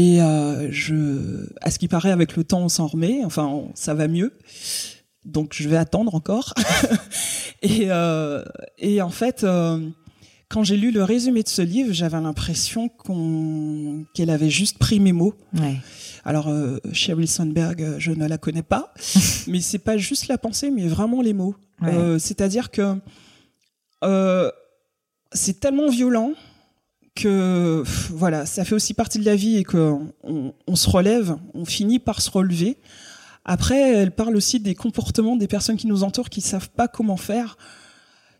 [0.00, 3.24] Et euh, je, à ce qui paraît, avec le temps, on s'en remet.
[3.24, 4.32] Enfin, on- ça va mieux.
[5.24, 6.54] Donc, je vais attendre encore.
[7.62, 8.44] et, euh,
[8.78, 9.80] et en fait, euh,
[10.48, 15.00] quand j'ai lu le résumé de ce livre, j'avais l'impression qu'on, qu'elle avait juste pris
[15.00, 15.34] mes mots.
[15.58, 15.78] Ouais.
[16.24, 16.48] Alors,
[16.92, 18.94] Sheryl Sandberg, je ne la connais pas,
[19.48, 21.56] mais c'est pas juste la pensée, mais vraiment les mots.
[21.82, 22.18] Ouais.
[22.20, 22.94] C'est-à-dire que
[25.32, 26.34] c'est tellement violent
[27.22, 31.36] que voilà, ça fait aussi partie de la vie et que on, on se relève,
[31.54, 32.78] on finit par se relever.
[33.44, 37.16] Après, elle parle aussi des comportements des personnes qui nous entourent, qui savent pas comment
[37.16, 37.56] faire,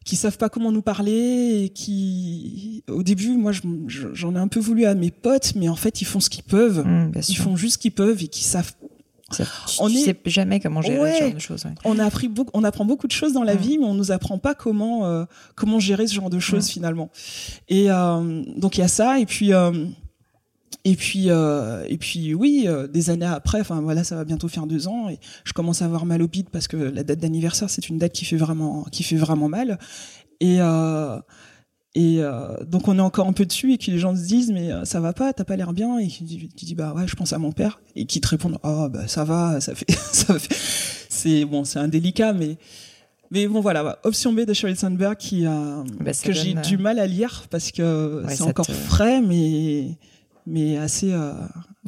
[0.04, 4.38] qui savent pas comment nous parler, et qui, au début, moi, je- je- j'en ai
[4.38, 6.82] un peu voulu à mes potes, mais en fait, ils font ce qu'ils peuvent.
[7.10, 8.72] Bien Ils font juste ce qu'ils peuvent et qui savent.
[9.30, 11.14] Ça- tu, on tu est- sais jamais comment gérer Ouais.
[11.18, 11.64] ce genre de choses.
[11.66, 11.74] ouais.
[11.84, 14.10] On a appris beaucoup, on apprend beaucoup de choses dans la vie, mais on nous
[14.10, 15.24] apprend pas comment euh,
[15.54, 17.10] comment gérer ce genre de choses finalement.
[17.68, 19.84] Et euh, donc il y a ça, et puis euh,
[20.84, 24.88] et puis et puis oui, des années après, enfin voilà, ça va bientôt faire deux
[24.88, 27.88] ans, et je commence à avoir mal au bide parce que la date d'anniversaire c'est
[27.90, 29.78] une date qui fait vraiment qui fait vraiment mal.
[30.40, 30.58] Et
[31.94, 34.50] et euh, donc on est encore un peu dessus et que les gens se disent
[34.52, 36.92] mais euh, ça va pas, t'as pas l'air bien et tu dis, tu dis bah
[36.94, 39.74] ouais je pense à mon père et qui te répondent oh bah ça va, ça
[39.74, 40.54] fait ça fait
[41.08, 42.56] c'est bon c'est indélicat mais
[43.30, 46.78] mais bon voilà option B de Sheryl Sandberg qui a Bah, que j'ai du euh,
[46.78, 49.96] mal à lire parce que Ouais, c'est encore te- frais mais
[50.46, 51.32] mais assez euh,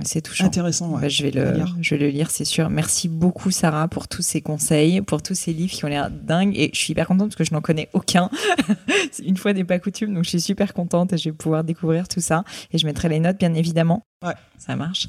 [0.05, 0.47] C'est touchant.
[0.47, 1.03] intéressant ouais.
[1.03, 1.77] Bah, je vais le, lire.
[1.81, 2.71] je vais le lire, c'est sûr.
[2.71, 6.57] Merci beaucoup Sarah pour tous ces conseils, pour tous ces livres qui ont l'air dingues.
[6.57, 8.31] Et je suis hyper contente parce que je n'en connais aucun.
[9.25, 12.09] Une fois n'est pas coutume, donc je suis super contente et je vais pouvoir découvrir
[12.09, 12.45] tout ça.
[12.73, 14.05] Et je mettrai les notes, bien évidemment.
[14.23, 14.35] Ouais.
[14.59, 15.09] Ça marche.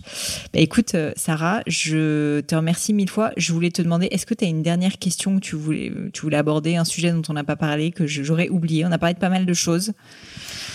[0.54, 3.32] Bah, écoute, euh, Sarah, je te remercie mille fois.
[3.36, 6.22] Je voulais te demander, est-ce que tu as une dernière question que tu voulais, tu
[6.22, 8.86] voulais aborder, un sujet dont on n'a pas parlé, que j'aurais oublié?
[8.86, 9.92] On a parlé de pas mal de choses.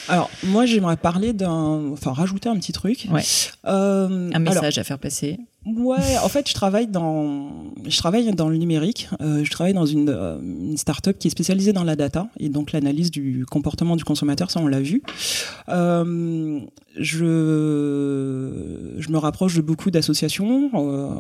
[0.09, 3.07] Alors moi j'aimerais parler d'un enfin rajouter un petit truc.
[3.11, 3.23] Ouais.
[3.67, 5.39] Euh, Un alors, message à faire passer.
[5.67, 7.51] Ouais, en fait, je travaille dans,
[7.85, 9.09] je travaille dans le numérique.
[9.21, 12.49] Euh, je travaille dans une, euh, une start-up qui est spécialisée dans la data et
[12.49, 14.49] donc l'analyse du comportement du consommateur.
[14.51, 15.03] Ça, on l'a vu.
[15.69, 16.61] Euh,
[16.97, 21.11] je, je me rapproche de beaucoup d'associations, euh,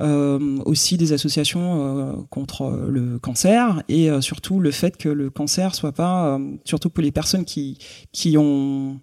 [0.00, 5.30] euh, aussi des associations euh, contre le cancer et euh, surtout le fait que le
[5.30, 7.78] cancer soit pas, euh, surtout pour les personnes qui
[8.12, 8.98] qui ont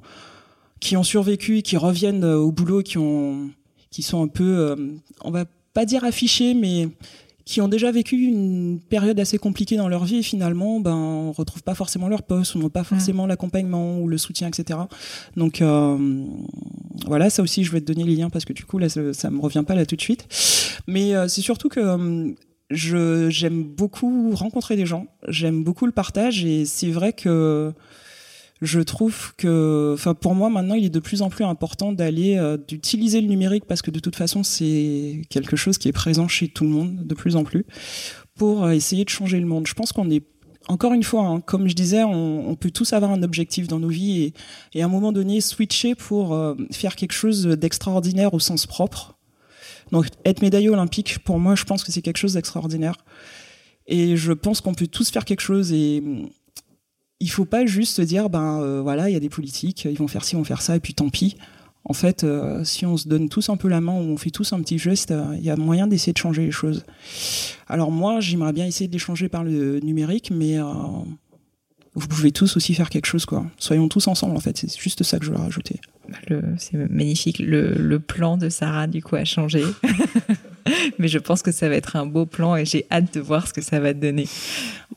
[0.80, 3.50] qui ont survécu, qui reviennent euh, au boulot, qui ont
[3.90, 4.76] qui sont un peu, euh,
[5.24, 6.90] on va pas dire affichés, mais
[7.48, 11.32] qui ont déjà vécu une période assez compliquée dans leur vie et finalement, ben, on
[11.32, 14.80] retrouve pas forcément leur poste, ou n'ont pas forcément l'accompagnement ou le soutien, etc.
[15.38, 16.26] Donc euh,
[17.06, 19.14] voilà, ça aussi, je vais te donner les liens parce que du coup là, ça,
[19.14, 20.28] ça me revient pas là tout de suite.
[20.88, 22.34] Mais euh, c'est surtout que euh,
[22.70, 27.72] je j'aime beaucoup rencontrer des gens, j'aime beaucoup le partage et c'est vrai que
[28.62, 32.38] je trouve que, enfin, pour moi maintenant, il est de plus en plus important d'aller,
[32.38, 36.28] euh, d'utiliser le numérique parce que de toute façon, c'est quelque chose qui est présent
[36.28, 37.66] chez tout le monde de plus en plus
[38.36, 39.68] pour euh, essayer de changer le monde.
[39.68, 40.24] Je pense qu'on est
[40.70, 43.88] encore une fois, hein, comme je disais, on, peut tous avoir un objectif dans nos
[43.88, 44.34] vies et,
[44.74, 49.18] et à un moment donné switcher pour euh, faire quelque chose d'extraordinaire au sens propre.
[49.92, 52.96] Donc être médaillé olympique, pour moi, je pense que c'est quelque chose d'extraordinaire.
[53.88, 56.04] Et je pense qu'on peut tous faire quelque chose et
[57.20, 59.98] il faut pas juste se dire ben euh, voilà il y a des politiques ils
[59.98, 61.36] vont faire ci ils vont faire ça et puis tant pis.
[61.84, 64.30] En fait euh, si on se donne tous un peu la main ou on fait
[64.30, 66.84] tous un petit geste euh, il y a moyen d'essayer de changer les choses.
[67.68, 70.58] Alors moi j'aimerais bien essayer de les changer par le numérique mais
[71.96, 73.46] vous pouvez tous aussi faire quelque chose quoi.
[73.58, 75.80] Soyons tous ensemble en fait c'est juste ça que je veux rajouter.
[76.58, 77.40] C'est magnifique.
[77.40, 79.62] Le, le, plan de Sarah du coup a changé.
[81.00, 83.46] Mais je pense que ça va être un beau plan et j'ai hâte de voir
[83.48, 84.28] ce que ça va donner.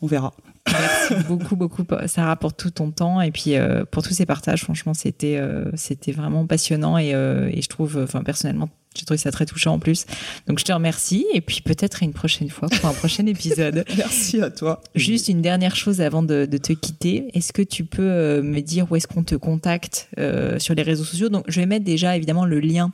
[0.03, 0.35] On verra
[0.69, 4.63] Merci beaucoup, beaucoup, Sarah, pour tout ton temps et puis euh, pour tous ces partages.
[4.63, 9.19] Franchement, c'était euh, c'était vraiment passionnant et, euh, et je trouve, enfin personnellement, j'ai trouvé
[9.19, 10.07] ça très touchant en plus.
[10.47, 13.85] Donc je te remercie et puis peut-être une prochaine fois pour un prochain épisode.
[13.97, 14.83] Merci à toi.
[14.95, 17.29] Juste une dernière chose avant de, de te quitter.
[17.35, 20.83] Est-ce que tu peux euh, me dire où est-ce qu'on te contacte euh, sur les
[20.83, 21.29] réseaux sociaux?
[21.29, 22.93] Donc je vais mettre déjà évidemment le lien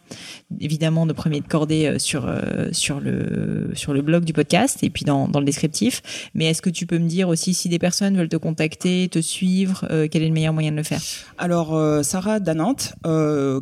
[0.60, 4.82] évidemment de premier de cordée euh, sur euh, sur le sur le blog du podcast
[4.82, 6.02] et puis dans, dans le descriptif.
[6.34, 9.20] Mais est-ce que tu peux me dire aussi si des personnes veulent te contacter, te
[9.20, 11.00] suivre, euh, quel est le meilleur moyen de le faire?
[11.38, 12.94] Alors Sarah Danante,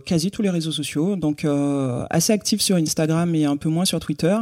[0.05, 1.17] quasi tous les réseaux sociaux.
[1.17, 1.47] Donc
[2.25, 4.37] assez active sur Instagram et un peu moins sur Twitter.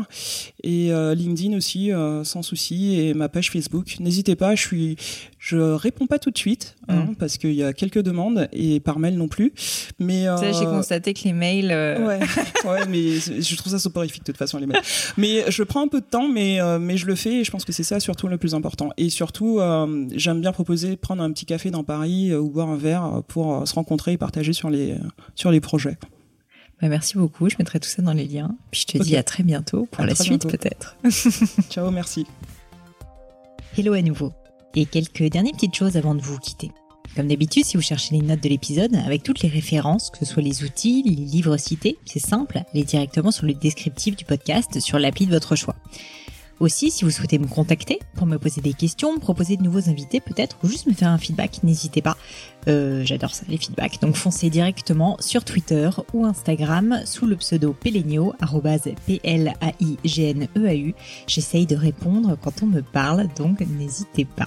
[0.62, 3.00] Et euh, LinkedIn aussi, euh, sans souci.
[3.00, 3.96] Et ma page Facebook.
[3.98, 4.96] N'hésitez pas, je suis,
[5.38, 7.16] je réponds pas tout de suite hein, mm.
[7.16, 9.52] parce qu'il y a quelques demandes et par mail non plus.
[9.98, 10.36] Mais euh...
[10.52, 11.72] j'ai constaté que les mails.
[11.72, 12.20] Euh, ouais,
[12.64, 14.82] ouais, mais je trouve ça soporifique de toute façon les mails.
[15.16, 17.64] mais je prends un peu de temps, mais mais je le fais et je pense
[17.64, 18.90] que c'est ça surtout le plus important.
[18.96, 19.60] Et surtout,
[20.14, 23.74] j'aime bien proposer prendre un petit café dans Paris ou boire un verre pour se
[23.74, 24.94] rencontrer et partager sur les
[25.34, 25.96] sur les projets.
[26.82, 27.48] Bah, merci beaucoup.
[27.48, 28.56] Je mettrai tout ça dans les liens.
[28.72, 30.96] Puis je te dis à très bientôt pour la suite peut-être.
[31.70, 32.26] Ciao, merci.
[33.78, 34.32] Hello à nouveau.
[34.74, 36.72] Et quelques dernières petites choses avant de vous quitter.
[37.14, 40.24] Comme d'habitude, si vous cherchez les notes de l'épisode, avec toutes les références, que ce
[40.24, 44.80] soit les outils, les livres cités, c'est simple, allez directement sur le descriptif du podcast
[44.80, 45.76] sur l'appli de votre choix.
[46.62, 50.20] Aussi, si vous souhaitez me contacter pour me poser des questions, proposer de nouveaux invités
[50.20, 52.16] peut-être, ou juste me faire un feedback, n'hésitez pas.
[52.68, 54.00] Euh, J'adore ça, les feedbacks.
[54.00, 58.32] Donc foncez directement sur Twitter ou Instagram sous le pseudo Pelenio,
[59.06, 60.94] P-L-A-I-G-N-E-A-U.
[61.26, 64.46] J'essaye de répondre quand on me parle, donc n'hésitez pas.